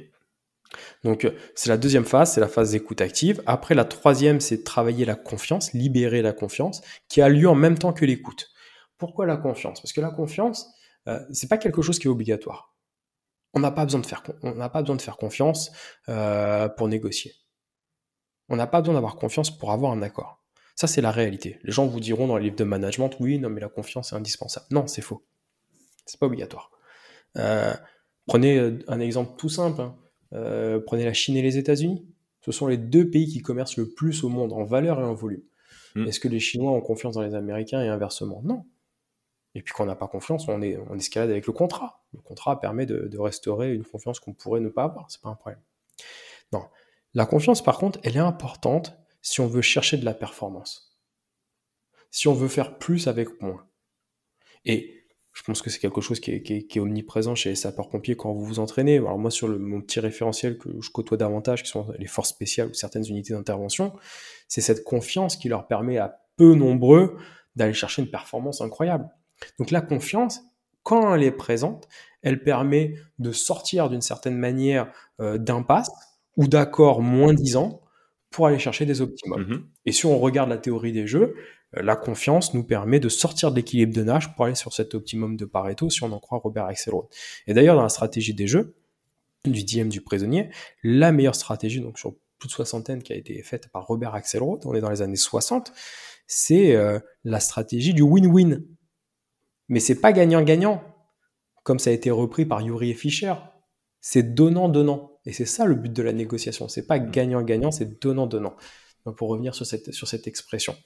[1.04, 3.42] Donc, c'est la deuxième phase, c'est la phase d'écoute active.
[3.46, 7.78] Après, la troisième, c'est travailler la confiance, libérer la confiance, qui a lieu en même
[7.78, 8.50] temps que l'écoute.
[8.98, 9.80] Pourquoi la confiance?
[9.80, 10.68] Parce que la confiance,
[11.08, 12.74] euh, c'est pas quelque chose qui est obligatoire.
[13.54, 15.72] On n'a pas besoin de faire, on n'a pas besoin de faire confiance
[16.08, 17.32] euh, pour négocier.
[18.50, 20.42] On n'a pas besoin d'avoir confiance pour avoir un accord.
[20.74, 21.58] Ça, c'est la réalité.
[21.62, 24.16] Les gens vous diront dans les livres de management, oui, non, mais la confiance est
[24.16, 24.66] indispensable.
[24.70, 25.22] Non, c'est faux.
[26.04, 26.70] C'est pas obligatoire.
[27.36, 27.72] Euh,
[28.26, 29.80] prenez euh, un exemple tout simple.
[29.80, 29.96] Hein.
[30.32, 32.06] Euh, prenez la Chine et les États-Unis.
[32.40, 35.14] Ce sont les deux pays qui commercent le plus au monde en valeur et en
[35.14, 35.42] volume.
[35.94, 36.06] Hmm.
[36.06, 38.40] Est-ce que les Chinois ont confiance dans les Américains et inversement?
[38.44, 38.64] Non.
[39.54, 42.02] Et puis quand on n'a pas confiance, on, est, on escalade avec le contrat.
[42.14, 45.10] Le contrat permet de, de restaurer une confiance qu'on pourrait ne pas avoir.
[45.10, 45.60] C'est pas un problème.
[46.52, 46.64] Non.
[47.14, 50.98] La confiance, par contre, elle est importante si on veut chercher de la performance.
[52.10, 53.66] Si on veut faire plus avec moins.
[54.64, 55.00] Et
[55.32, 58.58] je pense que c'est quelque chose qui est, omniprésent chez les sapeurs-pompiers quand vous vous
[58.58, 58.98] entraînez.
[58.98, 62.68] Alors moi, sur mon petit référentiel que je côtoie davantage, qui sont les forces spéciales
[62.68, 63.92] ou certaines unités d'intervention,
[64.48, 67.16] c'est cette confiance qui leur permet à peu nombreux
[67.56, 69.08] d'aller chercher une performance incroyable.
[69.58, 70.40] Donc la confiance,
[70.82, 71.88] quand elle est présente,
[72.22, 75.90] elle permet de sortir d'une certaine manière euh, d'impasse
[76.36, 77.82] ou d'accord moins 10 ans
[78.30, 79.42] pour aller chercher des optimums.
[79.42, 81.34] Mmh et si on regarde la théorie des jeux,
[81.72, 85.36] la confiance nous permet de sortir de l'équilibre de nage pour aller sur cet optimum
[85.36, 87.06] de Pareto, si on en croit Robert Axelrod.
[87.46, 88.76] Et d'ailleurs, dans la stratégie des jeux,
[89.44, 90.50] du DM du prisonnier,
[90.82, 94.74] la meilleure stratégie, donc sur toute soixantaine qui a été faite par Robert Axelrod, on
[94.74, 95.72] est dans les années 60,
[96.26, 98.64] c'est euh, la stratégie du win-win.
[99.68, 100.82] Mais c'est pas gagnant-gagnant,
[101.62, 103.34] comme ça a été repris par Yuri et Fischer.
[104.00, 105.09] C'est donnant-donnant.
[105.26, 106.68] Et c'est ça le but de la négociation.
[106.68, 108.56] C'est pas gagnant-gagnant, c'est donnant-donnant.
[109.16, 110.76] Pour revenir sur cette, sur cette expression.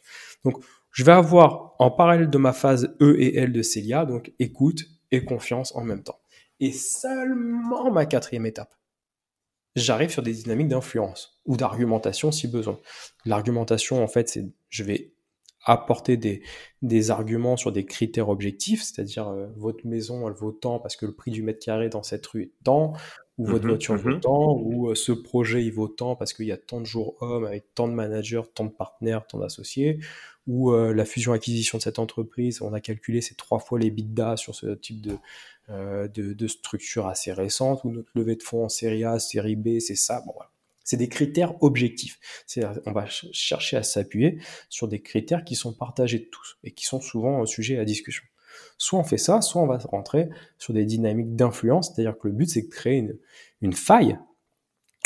[0.45, 0.63] Donc,
[0.93, 4.85] je vais avoir en parallèle de ma phase E et L de Célia, donc écoute
[5.11, 6.21] et confiance en même temps.
[6.61, 8.73] Et seulement ma quatrième étape,
[9.75, 12.79] j'arrive sur des dynamiques d'influence ou d'argumentation si besoin.
[13.25, 15.13] L'argumentation, en fait, c'est je vais
[15.65, 16.43] apporter des,
[16.83, 21.07] des arguments sur des critères objectifs, c'est-à-dire euh, votre maison elle vaut tant parce que
[21.07, 22.93] le prix du mètre carré dans cette rue est tant,
[23.39, 26.33] ou votre mmh voiture vaut mmh tant, ou euh, ce projet il vaut tant parce
[26.33, 29.39] qu'il y a tant de jours hommes avec tant de managers, tant de partenaires, tant
[29.39, 29.99] d'associés,
[30.47, 34.37] ou euh, la fusion-acquisition de cette entreprise, on a calculé c'est trois fois les bidas
[34.37, 35.17] sur ce type de,
[35.69, 39.81] de, de, structure assez récente, ou notre levée de fonds en série A, série B,
[39.81, 40.51] c'est ça, bon voilà.
[40.85, 42.21] C'est des critères objectifs.
[42.85, 46.85] On va chercher à s'appuyer sur des critères qui sont partagés de tous et qui
[46.85, 48.23] sont souvent sujet à discussion.
[48.79, 52.35] Soit on fait ça, soit on va rentrer sur des dynamiques d'influence, c'est-à-dire que le
[52.35, 53.07] but c'est de créer
[53.61, 54.19] une, faille,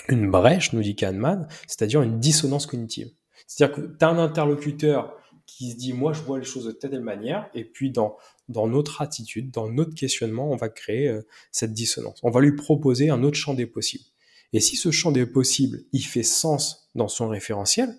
[0.09, 3.11] une brèche, nous dit Kahneman, c'est-à-dire une dissonance cognitive.
[3.47, 5.17] C'est-à-dire que tu as un interlocuteur
[5.47, 8.17] qui se dit moi je vois les choses de telle manière et puis dans
[8.49, 12.19] dans notre attitude, dans notre questionnement, on va créer euh, cette dissonance.
[12.23, 14.05] On va lui proposer un autre champ des possibles.
[14.53, 17.95] Et si ce champ des possibles, il fait sens dans son référentiel,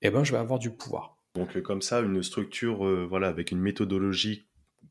[0.00, 1.18] eh ben, je vais avoir du pouvoir.
[1.34, 4.46] Donc, euh, comme ça, une structure, euh, voilà, avec une méthodologie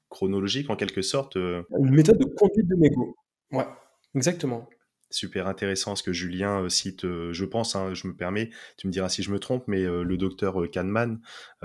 [0.09, 1.37] chronologique, en quelque sorte.
[1.37, 3.15] Euh, une méthode de conduite de mégo.
[3.51, 3.67] Ouais,
[4.15, 4.69] exactement
[5.09, 9.07] super intéressant ce que Julien cite, je pense, hein, je me permets, tu me diras
[9.07, 11.21] si je me trompe, mais le docteur Kahneman,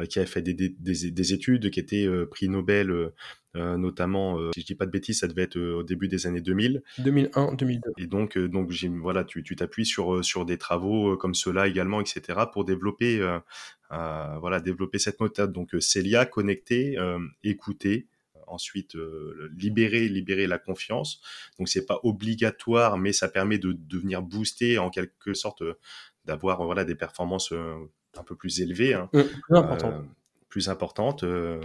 [0.09, 3.11] qui a fait des, des, des, études, qui était prix Nobel
[3.55, 6.09] euh, notamment, euh, si je dis pas de bêtises, ça devait être euh, au début
[6.09, 6.83] des années 2000.
[6.99, 7.91] 2001, 2002.
[7.99, 12.65] Et donc, donc voilà, tu t'appuies sur sur des travaux comme ceux-là également, etc., pour
[12.65, 13.21] développer
[13.91, 15.53] voilà développer cette méthode.
[15.53, 16.97] Donc Celia, connecter,
[17.45, 18.09] écouter,
[18.53, 18.97] ensuite
[19.57, 21.21] libérer libérer la confiance
[21.59, 25.63] donc c'est pas obligatoire mais ça permet de, devenir venir booster en quelque sorte
[26.25, 29.09] d'avoir voilà des performances un peu plus élevées hein.
[29.13, 30.05] Mmh, important
[30.53, 31.25] plus importante.
[31.25, 31.59] Euh,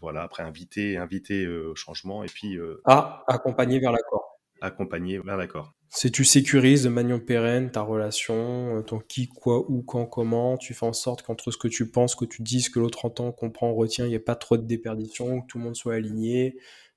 [0.00, 2.58] voilà, après inviter, inviter euh, au changement et puis.
[2.58, 4.40] Euh, ah, accompagner vers l'accord.
[4.60, 5.74] Accompagner vers l'accord.
[5.96, 10.74] Si tu sécurises de manière pérenne ta relation, ton qui, quoi, où, quand, comment, tu
[10.74, 13.30] fais en sorte qu'entre ce que tu penses, que tu dis, ce que l'autre entend,
[13.30, 16.56] comprend, retient, il n'y ait pas trop de déperdition, que tout le monde soit aligné,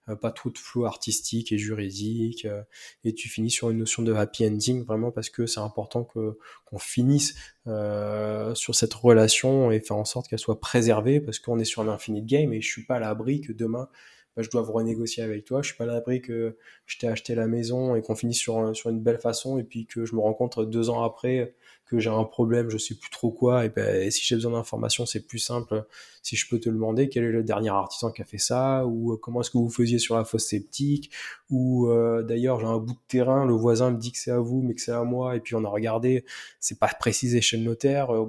[0.09, 2.63] euh, pas trop de flou artistique et juridique, euh,
[3.03, 6.39] et tu finis sur une notion de happy ending vraiment parce que c'est important que
[6.65, 7.35] qu'on finisse
[7.67, 11.83] euh, sur cette relation et faire en sorte qu'elle soit préservée parce qu'on est sur
[11.83, 13.89] un infinite game et je suis pas à l'abri que demain
[14.37, 15.61] bah, je dois renégocier avec toi.
[15.61, 18.73] Je suis pas à l'abri que je t'ai acheté la maison et qu'on finisse sur,
[18.75, 21.53] sur une belle façon et puis que je me rencontre deux ans après
[21.87, 25.05] que j'ai un problème, je sais plus trop quoi, et, ben, si j'ai besoin d'informations,
[25.05, 25.85] c'est plus simple.
[26.21, 29.13] Si je peux te demander quel est le dernier artisan qui a fait ça, ou
[29.13, 31.11] euh, comment est-ce que vous faisiez sur la fosse sceptique,
[31.49, 34.39] ou euh, d'ailleurs j'ai un bout de terrain, le voisin me dit que c'est à
[34.39, 36.25] vous, mais que c'est à moi, et puis on a regardé,
[36.59, 38.13] c'est pas précisé chez le notaire.
[38.13, 38.25] Euh,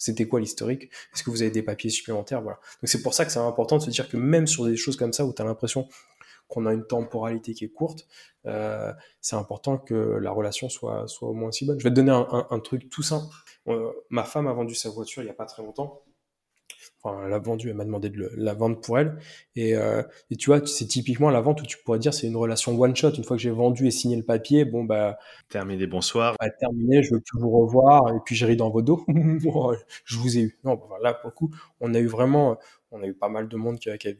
[0.00, 0.84] c'était quoi l'historique?
[1.14, 2.40] Est-ce que vous avez des papiers supplémentaires?
[2.40, 2.58] Voilà.
[2.82, 4.96] Donc c'est pour ça que c'est important de se dire que même sur des choses
[4.96, 5.88] comme ça où tu as l'impression
[6.48, 8.08] qu'on a une temporalité qui est courte,
[8.46, 11.78] euh, c'est important que la relation soit, soit au moins aussi bonne.
[11.78, 13.26] Je vais te donner un, truc tout simple.
[13.68, 16.02] Euh, ma femme a vendu sa voiture il n'y a pas très longtemps.
[17.02, 19.18] Enfin, elle a vendu, elle m'a demandé de la vendre pour elle.
[19.56, 22.36] Et, euh, et tu vois, c'est typiquement la vente où tu pourrais dire c'est une
[22.36, 23.12] relation one shot.
[23.12, 26.36] Une fois que j'ai vendu et signé le papier, bon bah terminé, bonsoir.
[26.38, 28.14] Bah, terminé, je veux plus vous revoir.
[28.14, 29.04] Et puis j'ai ri dans vos dos.
[30.04, 30.58] je vous ai eu.
[30.64, 32.58] Non, bah, là pour le coup, on a eu vraiment,
[32.92, 34.12] on a eu pas mal de monde qui a, qui,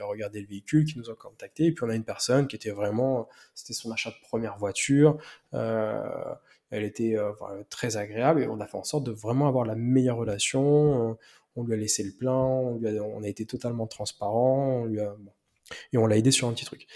[0.00, 2.70] regardé le véhicule, qui nous a contacté, et puis on a une personne qui était
[2.70, 5.18] vraiment, c'était son achat de première voiture,
[5.54, 6.02] euh,
[6.70, 7.32] elle était euh,
[7.68, 11.16] très agréable, et on a fait en sorte de vraiment avoir la meilleure relation,
[11.56, 15.16] on lui a laissé le plein, on, on a été totalement transparent, on lui a,
[15.92, 16.86] et on l'a aidé sur un petit truc.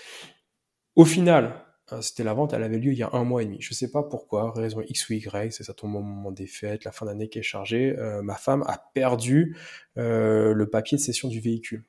[0.97, 3.47] Au final, euh, c'était la vente, elle avait lieu il y a un mois et
[3.47, 3.61] demi.
[3.61, 6.85] Je sais pas pourquoi, raison X ou Y, c'est ça tombe au moment des fêtes,
[6.85, 7.97] la fin d'année qui est chargée.
[7.99, 9.57] Euh, ma femme a perdu
[9.99, 11.85] euh, le papier de cession du véhicule.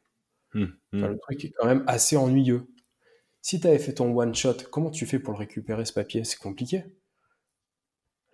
[0.54, 1.06] Mmh, mmh.
[1.06, 2.68] le truc est quand même assez ennuyeux.
[3.42, 6.24] Si tu avais fait ton one shot, comment tu fais pour le récupérer ce papier?
[6.24, 6.84] C'est compliqué.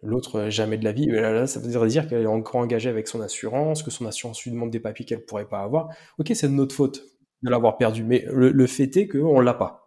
[0.03, 1.07] L'autre, jamais de la vie.
[1.07, 4.51] Là, ça veut dire qu'elle est encore engagée avec son assurance, que son assurance lui
[4.51, 5.89] demande des papiers qu'elle pourrait pas avoir.
[6.19, 7.03] Ok, c'est de notre faute
[7.41, 9.83] de l'avoir perdu, mais le, fait est qu'on l'a pas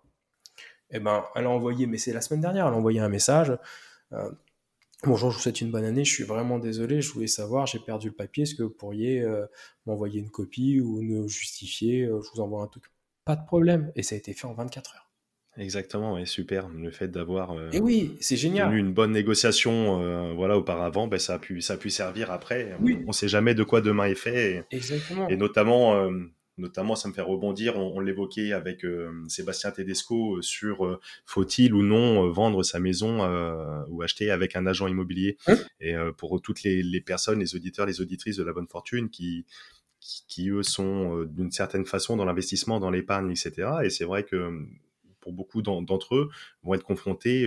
[0.92, 3.56] eh ben, elle a envoyé, mais c'est la semaine dernière, elle a envoyé un message.
[4.12, 4.28] Euh,
[5.04, 6.04] Bonjour, je vous souhaite une bonne année.
[6.04, 7.00] Je suis vraiment désolé.
[7.00, 8.42] Je voulais savoir, j'ai perdu le papier.
[8.42, 9.46] Est-ce que vous pourriez euh,
[9.86, 12.84] m'envoyer une copie ou nous justifier euh, Je vous envoie un truc?
[13.24, 13.92] Pas de problème.
[13.96, 15.09] Et ça a été fait en 24 heures.
[15.60, 16.68] Exactement, et super.
[16.68, 18.74] Le fait d'avoir euh, Et oui, c'est génial.
[18.74, 22.76] une bonne négociation voilà, auparavant, ben, ça, a pu, ça a pu servir après.
[22.80, 24.64] On ne sait jamais de quoi demain est fait.
[24.72, 25.28] Exactement.
[25.28, 26.10] Et notamment,
[26.60, 31.74] notamment, ça me fait rebondir, on, l'évoquait avec euh, Sébastien Tedesco euh, sur euh, faut-il
[31.74, 33.20] ou non vendre sa maison
[33.88, 35.36] ou acheter avec un agent immobilier.
[35.46, 39.46] Hein et pour toutes les, personnes, les auditeurs, les auditrices de la bonne fortune qui,
[40.28, 43.68] qui, eux sont d'une certaine façon dans l'investissement, dans l'épargne, etc.
[43.84, 44.66] Et c'est vrai que
[45.20, 46.30] pour beaucoup d'entre eux,
[46.62, 47.46] vont être confrontés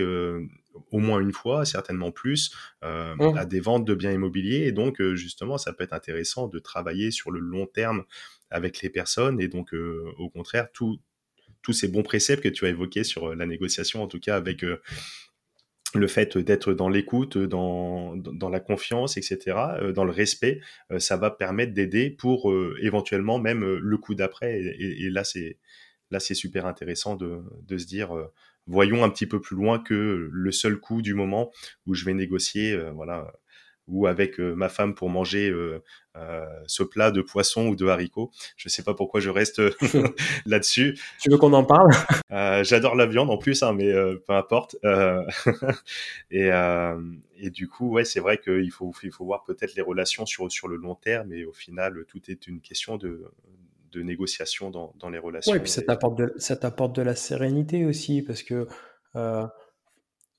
[0.90, 3.36] au moins une fois, certainement plus, mmh.
[3.36, 4.66] à des ventes de biens immobiliers.
[4.66, 8.04] Et donc, justement, ça peut être intéressant de travailler sur le long terme
[8.54, 9.40] avec les personnes.
[9.40, 11.00] Et donc, euh, au contraire, tous
[11.72, 14.64] ces bons préceptes que tu as évoqués sur euh, la négociation, en tout cas avec
[14.64, 14.80] euh,
[15.94, 19.56] le fait d'être dans l'écoute, dans, dans, la confiance, etc.,
[19.94, 20.60] dans le respect,
[20.98, 24.60] ça va permettre d'aider pour éventuellement même le coup d'après.
[24.60, 25.56] Et, là, c'est
[26.10, 28.10] là, c'est super intéressant de, de se dire,
[28.66, 31.50] voyons un petit peu plus loin que le seul coup du moment
[31.86, 33.32] où je vais négocier, voilà,
[33.86, 35.82] ou avec euh, ma femme pour manger euh,
[36.16, 38.30] euh, ce plat de poisson ou de haricots.
[38.56, 39.60] Je sais pas pourquoi je reste
[40.46, 40.98] là-dessus.
[41.20, 41.90] Tu veux qu'on en parle?
[42.64, 43.92] J'adore la viande en plus, hein, mais
[44.26, 44.76] peu importe.
[46.30, 46.50] et,
[47.36, 50.50] et du coup, ouais, c'est vrai qu'il faut, il faut voir peut-être les relations sur,
[50.50, 53.24] sur le long terme, et au final, tout est une question de,
[53.94, 55.52] de négociation dans, dans les relations.
[55.52, 58.66] Oui, et puis ça t'apporte de, ça t'apporte de la sérénité aussi, parce que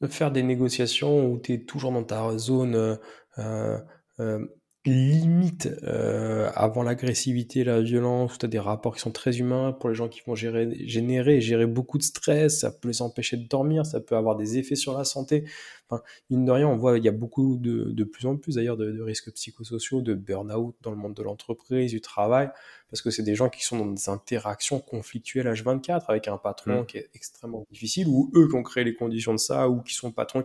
[0.08, 3.78] faire des négociations où tu es toujours dans ta zone euh,
[4.20, 4.46] euh,
[4.86, 9.90] limite euh, avant l'agressivité, la violence, tu as des rapports qui sont très humains pour
[9.90, 13.38] les gens qui vont gérer, générer et gérer beaucoup de stress, ça peut les empêcher
[13.38, 15.46] de dormir, ça peut avoir des effets sur la santé.
[15.90, 18.56] Enfin, mine de rien, on voit il y a beaucoup de, de plus en plus
[18.56, 22.50] d'ailleurs de, de, risques psychosociaux, de burn-out dans le monde de l'entreprise, du travail,
[22.90, 26.82] parce que c'est des gens qui sont dans des interactions conflictuelles H24 avec un patron
[26.82, 26.86] mmh.
[26.86, 29.94] qui est extrêmement difficile, ou eux qui ont créé les conditions de ça, ou qui
[29.94, 30.44] sont patrons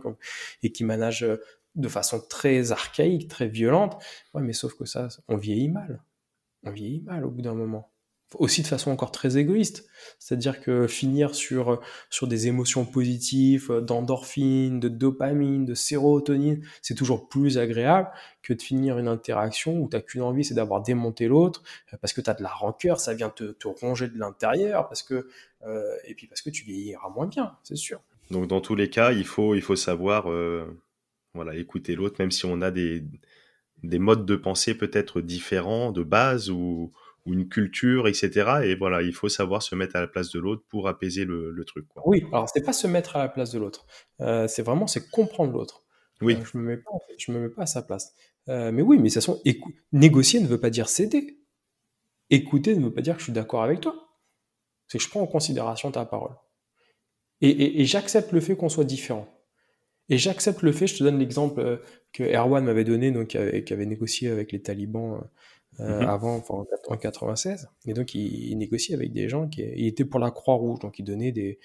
[0.63, 1.25] et qui managent
[1.75, 4.01] de façon très archaïque, très violente.
[4.33, 6.03] Ouais, mais sauf que ça, on vieillit mal.
[6.63, 7.91] On vieillit mal au bout d'un moment.
[8.35, 9.89] Aussi de façon encore très égoïste.
[10.17, 17.27] C'est-à-dire que finir sur, sur des émotions positives, d'endorphine, de dopamine, de sérotonine, c'est toujours
[17.27, 18.09] plus agréable
[18.41, 21.61] que de finir une interaction où tu n'as qu'une envie, c'est d'avoir démonté l'autre,
[21.99, 25.03] parce que tu as de la rancœur, ça vient te, te ronger de l'intérieur, parce
[25.03, 25.27] que,
[25.65, 27.99] euh, et puis parce que tu vieilliras moins bien, c'est sûr.
[28.29, 30.31] Donc dans tous les cas, il faut, il faut savoir...
[30.31, 30.65] Euh,
[31.33, 33.03] voilà, écouter l'autre, même si on a des,
[33.83, 36.91] des modes de pensée peut-être différents de base ou,
[37.25, 38.61] ou, une culture, etc.
[38.63, 41.51] Et voilà, il faut savoir se mettre à la place de l'autre pour apaiser le,
[41.51, 41.87] le truc.
[41.87, 42.03] Quoi.
[42.05, 43.85] Oui, alors c'est pas se mettre à la place de l'autre,
[44.21, 45.83] euh, c'est vraiment c'est comprendre l'autre.
[46.21, 46.35] Oui.
[46.35, 48.13] Euh, je me mets pas, je me mets pas à sa place.
[48.49, 49.41] Euh, mais oui, mais de toute façon,
[49.91, 51.39] négocier ne veut pas dire céder.
[52.29, 53.95] Écouter ne veut pas dire que je suis d'accord avec toi.
[54.87, 56.35] C'est que je prends en considération ta parole.
[57.41, 59.27] Et, et, et j'accepte le fait qu'on soit différent.
[60.11, 61.77] Et j'accepte le fait, je te donne l'exemple euh,
[62.11, 65.23] que Erwan m'avait donné, donc qui avait, négocié avec les talibans
[65.79, 66.09] euh, mhm.
[66.09, 67.69] avant, enfin, en 96.
[67.85, 71.05] Et donc il, négocie avec des gens qui il était pour la Croix-Rouge, donc il
[71.05, 71.59] donnait des,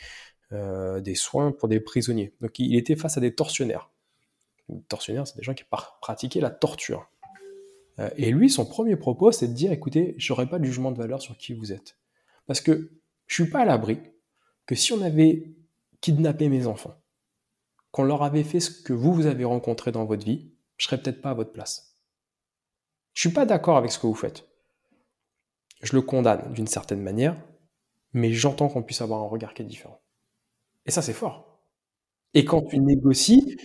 [0.53, 2.34] euh, des soins pour des prisonniers.
[2.40, 3.90] Donc il, était face à des tortionnaires.
[4.68, 5.64] Les tortionnaires, c'est des gens qui
[6.01, 7.11] pratiquaient la torture.
[8.16, 11.20] et lui, son premier propos, c'est de dire écoutez, j'aurais pas de jugement de valeur
[11.20, 11.97] sur qui vous êtes.
[12.47, 12.92] Parce que
[13.26, 13.99] je suis pas à l'abri
[14.66, 15.51] que si on avait
[16.01, 16.94] kidnappé mes enfants,
[17.97, 21.01] qu'on leur avait fait ce que vous, vous avez rencontré dans votre vie, je serais
[21.01, 21.97] peut-être pas à votre place.
[23.14, 24.47] Je suis pas d'accord avec ce que vous faites.
[25.82, 27.42] Je le condamne d'une certaine manière,
[28.12, 29.99] mais j'entends qu'on puisse avoir un regard qui est différent.
[30.84, 31.59] Et ça, c'est fort.
[32.34, 33.57] Et quand tu négocies,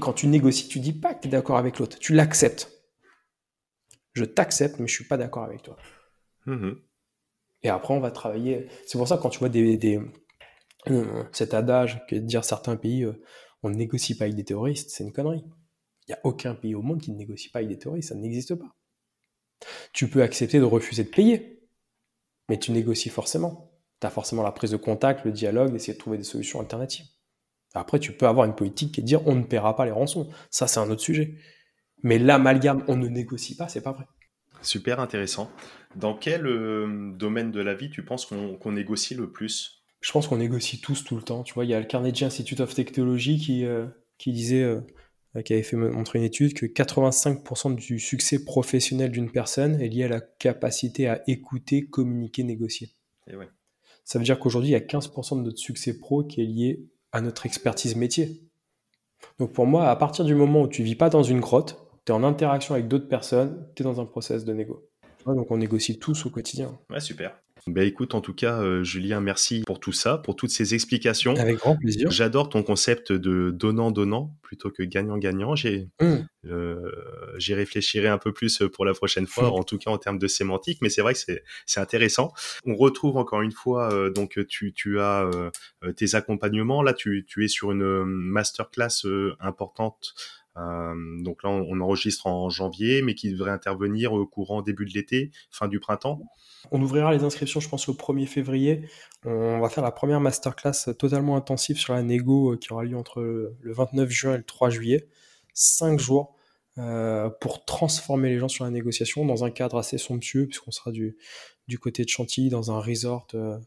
[0.00, 2.72] quand tu négocies, tu dis pas que tu es d'accord avec l'autre, tu l'acceptes.
[4.14, 5.76] Je t'accepte, mais je suis pas d'accord avec toi.
[6.46, 6.70] Mmh
[7.62, 8.68] Et après, on va travailler.
[8.86, 10.00] C'est pour ça, quand tu vois des,
[10.88, 13.22] euh, cet adage que dire certains pays, euh,
[13.66, 15.44] on ne négocie pas avec des terroristes, c'est une connerie.
[16.06, 18.14] Il n'y a aucun pays au monde qui ne négocie pas avec des terroristes, ça
[18.14, 18.76] n'existe pas.
[19.92, 21.68] Tu peux accepter de refuser de payer,
[22.48, 23.72] mais tu négocies forcément.
[24.00, 27.06] Tu as forcément la prise de contact, le dialogue, essayer de trouver des solutions alternatives.
[27.74, 30.30] Après, tu peux avoir une politique qui est dire on ne paiera pas les rançons.
[30.50, 31.34] Ça, c'est un autre sujet.
[32.02, 34.06] Mais l'amalgame, on ne négocie pas, c'est pas vrai.
[34.62, 35.50] Super intéressant.
[35.96, 39.82] Dans quel euh, domaine de la vie tu penses qu'on négocie le plus?
[40.06, 41.42] Je pense qu'on négocie tous tout le temps.
[41.42, 43.86] Tu vois, il y a le Carnegie Institute of Technology qui, euh,
[44.18, 44.80] qui disait, euh,
[45.44, 50.04] qui avait fait montrer une étude que 85% du succès professionnel d'une personne est lié
[50.04, 52.90] à la capacité à écouter, communiquer, négocier.
[54.04, 56.86] Ça veut dire qu'aujourd'hui, il y a 15% de notre succès pro qui est lié
[57.10, 58.40] à notre expertise métier.
[59.40, 62.12] Donc pour moi, à partir du moment où tu vis pas dans une grotte, tu
[62.12, 64.88] es en interaction avec d'autres personnes, tu es dans un process de négo.
[65.26, 66.78] donc on négocie tous au quotidien.
[66.90, 67.42] Ouais, super.
[67.68, 71.34] Ben écoute, en tout cas, euh, Julien, merci pour tout ça, pour toutes ces explications.
[71.34, 72.10] Avec grand plaisir.
[72.12, 75.56] J'adore ton concept de donnant-donnant plutôt que gagnant-gagnant.
[75.56, 76.14] J'ai, mmh.
[76.46, 76.92] euh,
[77.38, 79.54] j'y réfléchirai un peu plus pour la prochaine fois, mmh.
[79.54, 82.32] en tout cas en termes de sémantique, mais c'est vrai que c'est, c'est intéressant.
[82.64, 85.28] On retrouve encore une fois, euh, donc tu, tu as
[85.96, 86.82] tes accompagnements.
[86.82, 89.04] Là, tu, tu es sur une masterclass
[89.40, 90.14] importante
[90.56, 95.30] donc là, on, enregistre en janvier, mais qui devrait intervenir au courant début de l'été,
[95.50, 96.22] fin du printemps.
[96.70, 98.88] On ouvrira les inscriptions, je pense, le 1er février.
[99.24, 102.96] On va faire la première masterclass totalement intensive sur la négo euh, qui aura lieu
[102.96, 105.08] entre le 29 juin et le 3 juillet.
[105.52, 106.36] Cinq jours
[106.78, 110.90] euh, pour transformer les gens sur la négociation dans un cadre assez somptueux, puisqu'on sera
[110.90, 111.16] du,
[111.80, 113.58] côté de Chantilly, dans un resort euh,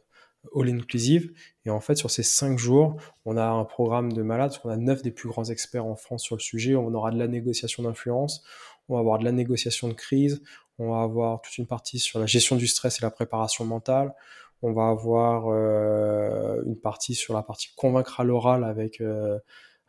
[0.55, 1.33] all-inclusive.
[1.65, 4.69] Et en fait, sur ces cinq jours, on a un programme de malade, parce qu'on
[4.69, 6.75] a neuf des plus grands experts en France sur le sujet.
[6.75, 8.43] On aura de la négociation d'influence,
[8.87, 10.41] on va avoir de la négociation de crise,
[10.77, 14.13] on va avoir toute une partie sur la gestion du stress et la préparation mentale.
[14.61, 19.39] On va avoir euh, une partie sur la partie convaincre à l'oral avec, euh,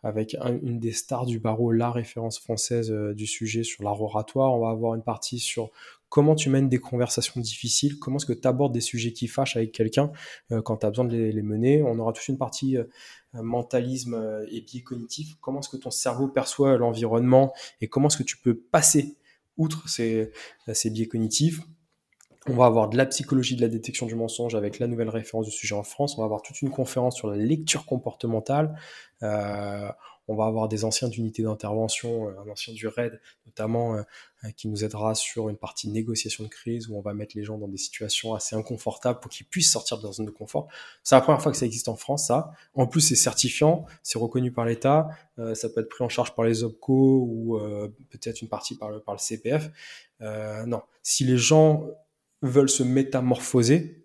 [0.02, 4.52] avec une des stars du barreau, la référence française euh, du sujet sur l'art oratoire.
[4.52, 5.70] On va avoir une partie sur
[6.08, 9.56] comment tu mènes des conversations difficiles, comment est-ce que tu abordes des sujets qui fâchent
[9.56, 10.10] avec quelqu'un
[10.64, 11.84] quand tu as besoin de les, mener.
[11.84, 12.76] On aura toute une partie
[13.32, 18.24] mentalisme et biais cognitif, comment est-ce que ton cerveau perçoit l'environnement et comment est-ce que
[18.24, 19.18] tu peux passer
[19.56, 20.32] outre ces
[20.86, 21.60] biais cognitifs?
[22.46, 25.46] On va avoir de la psychologie de la détection du mensonge avec la nouvelle référence
[25.46, 26.16] du sujet en France.
[26.16, 28.78] On va avoir toute une conférence sur la lecture comportementale.
[29.22, 29.90] Euh,
[30.30, 34.02] on va avoir des anciens d'unités d'intervention, euh, un ancien du RAID notamment, euh,
[34.56, 37.58] qui nous aidera sur une partie négociation de crise où on va mettre les gens
[37.58, 40.68] dans des situations assez inconfortables pour qu'ils puissent sortir de leur zone de confort.
[41.02, 42.52] C'est la première fois que ça existe en France, ça.
[42.74, 45.08] En plus, c'est certifiant, c'est reconnu par l'État,
[45.40, 47.58] euh, ça peut être pris en charge par les OPCO ou
[48.10, 49.68] peut-être une partie par le, par le CPF.
[50.20, 51.86] non, si les gens
[52.42, 54.00] veulent se métamorphoser,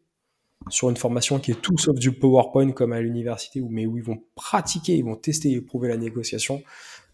[0.69, 4.03] sur une formation qui est tout sauf du PowerPoint comme à l'université, mais où ils
[4.03, 6.63] vont pratiquer, ils vont tester et éprouver la négociation.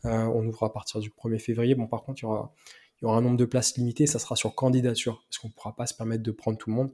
[0.05, 1.75] Euh, on ouvre à partir du 1er février.
[1.75, 2.53] Bon, par contre, il y aura,
[3.03, 5.93] un nombre de places limité, ça sera sur candidature, parce qu'on ne pourra pas se
[5.93, 6.93] permettre de prendre tout le monde.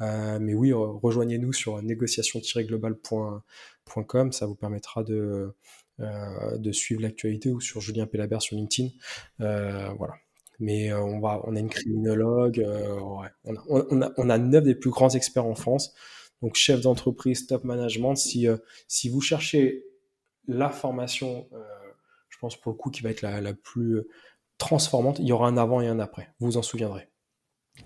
[0.00, 5.54] Euh, mais oui, rejoignez-nous sur négociation-global.com, ça vous permettra de,
[6.00, 8.90] euh, de suivre l'actualité ou sur Julien Pellabert sur LinkedIn.
[9.38, 10.14] voilà
[10.58, 12.98] mais euh, on, va, on a une criminologue, euh,
[13.44, 15.94] on, a, on, a, neuf des plus grands experts en France.
[16.42, 18.56] Donc, chef d'entreprise, top management, si, euh,
[18.88, 19.84] si vous cherchez
[20.48, 21.48] la formation,
[22.28, 24.02] je pense pour le coup, qui va être la, la, plus
[24.58, 26.30] transformante, il y aura un avant et un après.
[26.38, 27.08] Vous vous en souviendrez.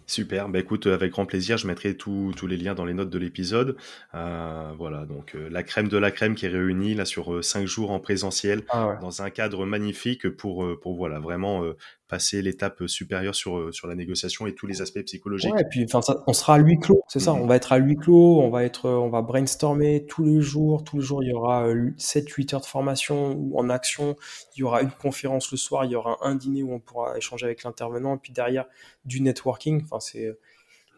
[0.06, 3.18] Super, bah écoute, avec grand plaisir, je mettrai tous les liens dans les notes de
[3.18, 3.76] l'épisode.
[4.12, 7.98] voilà, donc la crème de la crème qui est réunie là sur cinq jours en
[7.98, 11.64] présentiel, ah dans un cadre magnifique pour, pour voilà, vraiment
[12.10, 15.54] passer l'étape supérieure sur, euh, sur la négociation et tous les aspects psychologiques.
[15.54, 17.42] Ouais, et puis enfin, on sera à huis clos, c'est ça, mhm.
[17.42, 20.82] on va être à huis clos, on va, être, on va brainstormer tous les jours,
[20.82, 24.16] tous les jours il y aura 7-8 euh, heures de formation en action,
[24.56, 27.16] il y aura une conférence le soir, il y aura un dîner où on pourra
[27.16, 28.66] échanger avec l'intervenant, et puis derrière
[29.04, 30.36] du networking, enfin, c'est,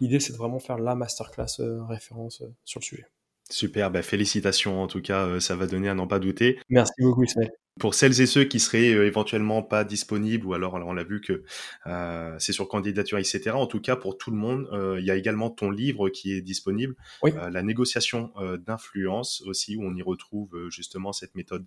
[0.00, 3.06] l'idée c'est de vraiment faire la masterclass euh, référence sur le sujet.
[3.50, 6.58] Super, bah félicitations en tout cas, ça va donner à n'en pas douter.
[6.70, 7.50] Merci beaucoup Ismaël.
[7.80, 11.04] Pour celles et ceux qui seraient euh, éventuellement pas disponibles, ou alors, alors on l'a
[11.04, 11.42] vu que
[11.86, 13.52] euh, c'est sur candidature, etc.
[13.52, 16.34] En tout cas, pour tout le monde, euh, il y a également ton livre qui
[16.34, 18.32] est disponible, la négociation
[18.66, 21.64] d'influence aussi, où on y retrouve justement cette méthode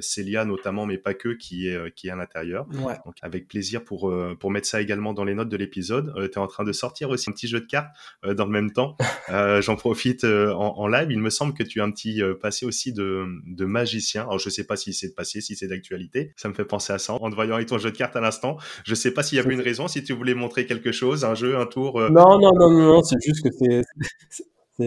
[0.00, 2.66] Célia notamment, mais pas que, qui est qui est à l'intérieur.
[2.66, 6.12] Donc avec plaisir pour pour mettre ça également dans les notes de l'épisode.
[6.16, 7.88] tu es en train de sortir aussi un petit jeu de cartes
[8.22, 8.96] dans le même temps.
[9.60, 11.10] J'en profite en, en, live.
[11.10, 14.22] Il me semble que tu as un petit passé aussi de, de magicien.
[14.22, 16.32] Alors je sais pas si c'est de passé si c'est d'actualité.
[16.36, 18.20] Ça me fait penser à ça en te voyant avec ton jeu de cartes à
[18.20, 18.56] l'instant.
[18.84, 21.34] Je sais pas s'il y avait une raison, si tu voulais montrer quelque chose, un
[21.34, 22.00] jeu, un tour.
[22.00, 22.08] Euh.
[22.10, 23.82] Non, non, non, non, c'est juste que c'est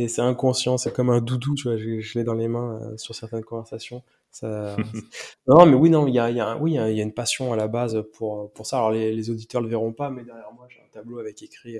[0.08, 3.16] c'est inconscient, c'est comme un doudou, tu vois, je, l'ai dans les mains euh, sur
[3.16, 4.04] certaines conversations.
[4.30, 4.78] Ça...
[5.48, 7.56] non, mais oui, non, il y a, y a, oui, y a une passion à
[7.56, 8.78] la base pour, pour ça.
[8.78, 11.80] Alors les, les auditeurs le verront pas, mais derrière moi, j'ai un tableau avec écrit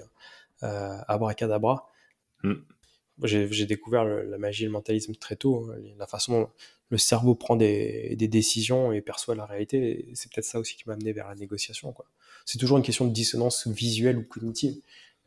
[0.64, 1.88] euh, Abracadabra.
[2.44, 2.54] Mm
[3.24, 5.70] j'ai découvert la magie et le mentalisme très tôt.
[5.72, 5.78] Hein.
[5.98, 6.50] La façon dont
[6.90, 10.94] le cerveau prend des, décisions et perçoit la réalité, c'est peut-être ça aussi qui m'a
[10.94, 11.94] amené vers la négociation.
[12.46, 14.82] C'est toujours une question de dissonance visuelle ou cognitive,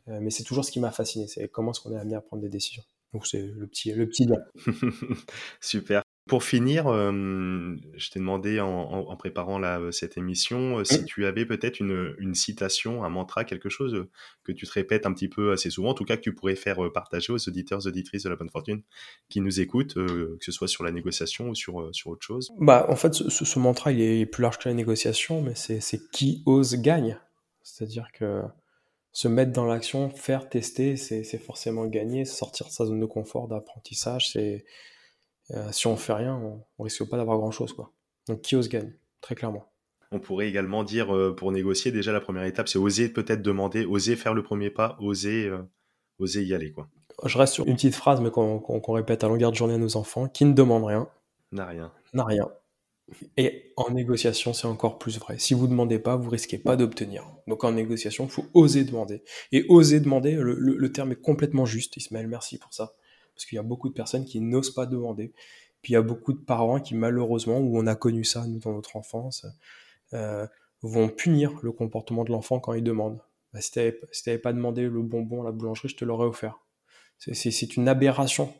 [0.09, 1.27] euh, mais c'est toujours ce qui m'a fasciné.
[1.27, 2.83] C'est comment est-ce qu'on est amené à prendre des décisions.
[3.13, 4.27] Donc c'est le petit, le petit
[5.61, 6.02] Super.
[6.27, 9.61] Pour finir, je t'ai demandé en, préparant
[9.91, 14.07] cette émission si tu avais peut-être une, citation, un mantra, quelque chose
[14.43, 16.55] que tu te répètes un petit peu assez souvent, en tout cas que tu pourrais
[16.55, 18.83] faire partager aux auditeurs, auditrices de la bonne fortune
[19.27, 22.53] qui nous écoutent, que ce soit sur la négociation ou sur, sur autre chose?
[22.57, 26.41] Bah, en fait, ce, mantra, il est plus large que la négociation, mais c'est qui
[26.45, 27.17] ose gagne.
[27.63, 28.41] C'est-à-dire que
[29.11, 33.47] se mettre dans l'action, faire, tester, c'est forcément gagner, sortir de sa zone de confort,
[33.47, 34.65] d'apprentissage, c'est
[35.51, 37.91] euh, si on fait rien, on, on risque pas d'avoir grand chose, quoi.
[38.27, 39.69] Donc qui ose gagne, très clairement.
[40.11, 43.85] On pourrait également dire euh, pour négocier, déjà la première étape, c'est oser peut-être demander,
[43.85, 45.63] oser faire le premier pas, oser, euh,
[46.19, 46.87] oser y aller, quoi.
[47.25, 49.95] Je reste sur une petite phrase, mais qu'on répète à longueur de journée à nos
[49.97, 51.07] enfants qui ne demande rien
[51.53, 51.91] n'a rien.
[52.13, 52.49] N'a rien.
[53.37, 55.37] Et en négociation, c'est encore plus vrai.
[55.37, 57.25] Si vous demandez pas, vous risquez pas d'obtenir.
[57.47, 59.23] Donc en négociation, il faut oser demander.
[59.51, 61.97] Et oser demander, le, le, terme est complètement juste.
[61.97, 62.95] Ismaël, merci pour ça
[63.35, 65.33] parce qu'il y a beaucoup de personnes qui n'osent pas demander.
[65.81, 68.59] Puis il y a beaucoup de parents qui malheureusement, où on a connu ça nous
[68.59, 69.45] dans notre enfance,
[70.13, 70.47] euh,
[70.81, 73.19] vont punir le comportement de l'enfant quand il demande.
[73.53, 76.59] Bah, si tu n'avais pas demandé le bonbon à la boulangerie, je te l'aurais offert.
[77.17, 78.53] C'est une aberration.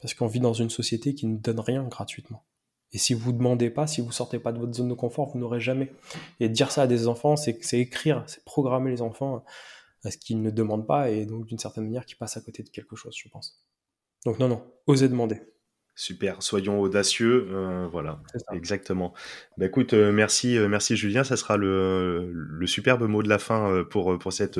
[0.00, 2.42] Parce qu'on vit dans une société qui ne donne rien gratuitement.
[2.92, 5.28] Et si vous ne demandez pas, si vous sortez pas de votre zone de confort,
[5.28, 5.92] vous n'aurez jamais.
[6.40, 9.44] Et dire ça à des enfants, c'est écrire, c'est programmer les enfants
[10.04, 12.62] à ce qu'ils ne demandent pas et donc d'une certaine manière qu'ils passent à côté
[12.62, 13.62] de quelque chose, je pense.
[14.24, 15.40] Donc non, non, osez demander.
[16.00, 18.22] Super, soyons audacieux, euh, voilà,
[18.54, 19.12] exactement.
[19.58, 23.38] Bah, écoute, euh, merci, euh, merci Julien, ça sera le, le, superbe mot de la
[23.38, 24.58] fin pour pour cette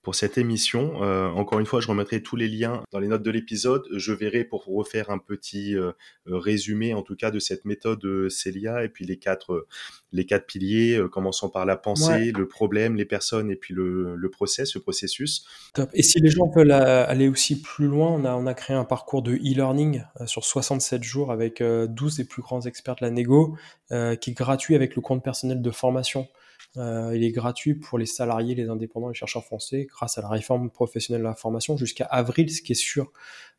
[0.00, 0.96] pour cette émission.
[1.36, 3.86] encore une fois, je remettrai tous les liens dans les notes de l'épisode.
[3.94, 5.76] Je verrai pour refaire un petit
[6.24, 9.66] résumé, en tout cas, de cette méthode Celia et puis les quatre
[10.12, 14.30] les quatre piliers, commençant par la pensée, le problème, les personnes et puis le, le
[14.30, 15.44] process, le processus.
[15.74, 15.90] Top.
[15.92, 18.84] Et si les gens veulent aller aussi plus loin, on a on a créé un
[18.84, 23.04] parcours de e-learning sur 60 7 jours avec 12 euh, des plus grands experts de
[23.04, 23.56] la négo,
[23.92, 26.28] euh, qui est gratuit avec le compte personnel de formation.
[26.76, 30.28] Euh, il est gratuit pour les salariés, les indépendants, les chercheurs français, grâce à la
[30.28, 33.12] réforme professionnelle de la formation jusqu'à avril, ce qui est sûr.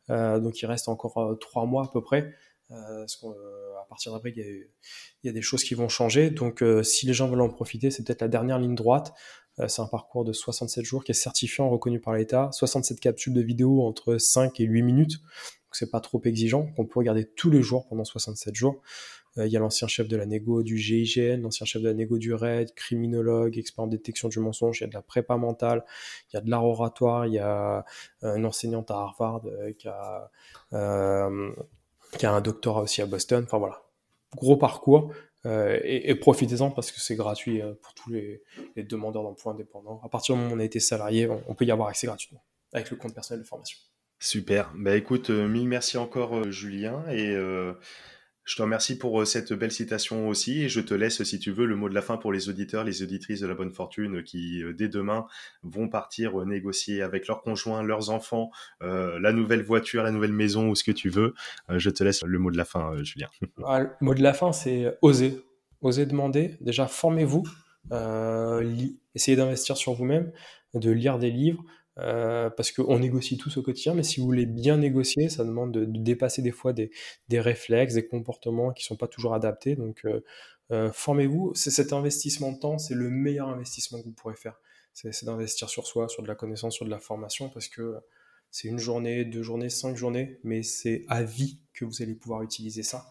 [0.09, 2.33] donc il reste encore trois mois à peu près.
[2.69, 4.67] Parce qu'à partir d'avril, il,
[5.23, 6.29] y a des choses qui vont changer.
[6.29, 9.13] Donc si les gens veulent en profiter, c'est peut-être la dernière ligne droite.
[9.67, 12.49] c'est un parcours de 67 jours qui est certifiant, reconnu par l'État.
[12.51, 15.19] 67 capsules de vidéo entre 5 et 8 minutes
[15.71, 18.81] c'est pas trop exigeant, qu'on peut regarder tous les jours pendant 67 jours.
[19.37, 21.93] Euh, il y a l'ancien chef de la négo du GIGN, l'ancien chef de la
[21.93, 25.37] négo du RAID, criminologue, expert en détection du mensonge, il y a de la prépa
[25.37, 25.85] mentale,
[26.31, 27.85] il y a de l'art oratoire, il y a
[28.23, 30.31] euh, une enseignante à Harvard euh, qui, a,
[32.17, 33.43] qui a un doctorat aussi à Boston.
[33.45, 33.83] Enfin voilà,
[34.35, 35.13] gros parcours.
[35.45, 38.41] et, profitez-en parce que c'est gratuit pour tous les,
[38.77, 40.01] demandeurs d'emploi indépendants.
[40.03, 42.43] À partir du moment où on a été salarié, on peut y avoir accès gratuitement
[42.73, 43.77] avec le compte personnel de formation.
[44.19, 44.71] Super.
[44.75, 47.73] Bah écoute, euh, mille merci encore euh, Julien et euh,
[48.49, 51.67] je te remercie pour cette belle citation aussi et je te laisse si tu veux
[51.67, 54.63] le mot de la fin pour les auditeurs, les auditrices de la bonne fortune qui
[54.75, 55.27] dès demain
[55.61, 58.49] vont partir négocier avec leurs conjoints, leurs enfants,
[58.81, 61.35] la nouvelle voiture, la nouvelle maison ou ce que tu veux.
[61.69, 63.27] je te laisse le mot de la fin Julien.
[63.65, 65.43] Ah, le mot de la fin c'est oser.
[65.81, 66.57] Oser demander.
[66.59, 67.43] Déjà formez-vous.
[69.13, 70.31] essayez d'investir sur vous-même,
[70.73, 71.63] de lire des livres,
[72.01, 75.71] euh, parce qu'on négocie tous au quotidien, mais si vous voulez bien négocier, ça demande
[75.71, 76.91] de, dépasser des fois des,
[77.31, 79.75] réflexes, des comportements qui ne sont pas toujours adaptés.
[79.75, 80.23] Donc, euh,
[80.71, 81.53] euh, formez-vous.
[81.55, 84.59] Cet investissement de temps, c'est le meilleur investissement que vous pourrez faire.
[84.93, 87.95] C'est d'investir sur soi, sur de la connaissance, sur de la formation, parce que
[88.51, 92.43] c'est une journée, deux journées, cinq journées, mais c'est à vie que vous allez pouvoir
[92.43, 93.05] utiliser ça.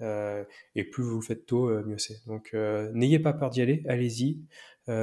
[0.00, 2.26] et plus vous le faites tôt, mieux c'est.
[2.26, 2.54] Donc,
[2.92, 4.40] n'ayez pas peur d'y aller, allez-y,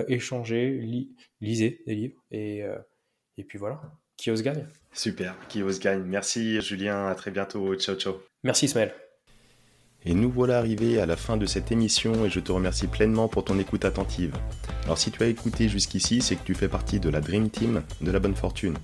[0.08, 1.08] échangez,
[1.40, 2.66] lisez des livres et
[3.38, 3.82] et puis voilà,
[4.18, 4.68] qui ose gagne.
[4.94, 6.04] Super, qui ose gagne.
[6.04, 7.76] Merci Julien, à très bientôt.
[7.76, 8.16] Ciao, ciao.
[8.44, 8.94] Merci Ismaël.
[10.08, 13.28] Et nous voilà arrivés à la fin de cette émission et je te remercie pleinement
[13.28, 14.36] pour ton écoute attentive.
[14.84, 17.82] Alors si tu as écouté jusqu'ici, c'est que tu fais partie de la Dream Team
[18.02, 18.76] de la bonne fortune.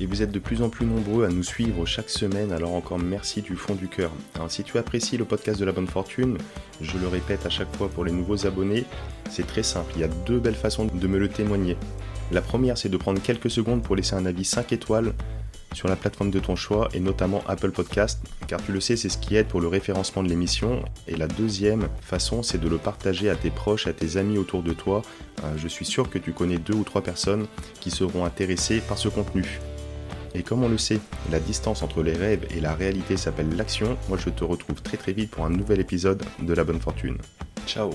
[0.00, 2.98] Et vous êtes de plus en plus nombreux à nous suivre chaque semaine, alors encore
[2.98, 4.10] merci du fond du cœur.
[4.34, 6.38] Alors si tu apprécies le podcast de la bonne fortune,
[6.80, 8.84] je le répète à chaque fois pour les nouveaux abonnés,
[9.30, 11.76] c'est très simple, il y a deux belles façons de me le témoigner.
[12.34, 15.14] La première, c'est de prendre quelques secondes pour laisser un avis 5 étoiles
[15.72, 19.08] sur la plateforme de ton choix et notamment Apple Podcast, car tu le sais, c'est
[19.08, 20.84] ce qui aide pour le référencement de l'émission.
[21.06, 24.64] Et la deuxième façon, c'est de le partager à tes proches, à tes amis autour
[24.64, 25.02] de toi.
[25.44, 27.46] Euh, je suis sûr que tu connais deux ou trois personnes
[27.78, 29.60] qui seront intéressées par ce contenu.
[30.34, 30.98] Et comme on le sait,
[31.30, 33.96] la distance entre les rêves et la réalité s'appelle l'action.
[34.08, 37.18] Moi, je te retrouve très très vite pour un nouvel épisode de La Bonne Fortune.
[37.64, 37.92] Ciao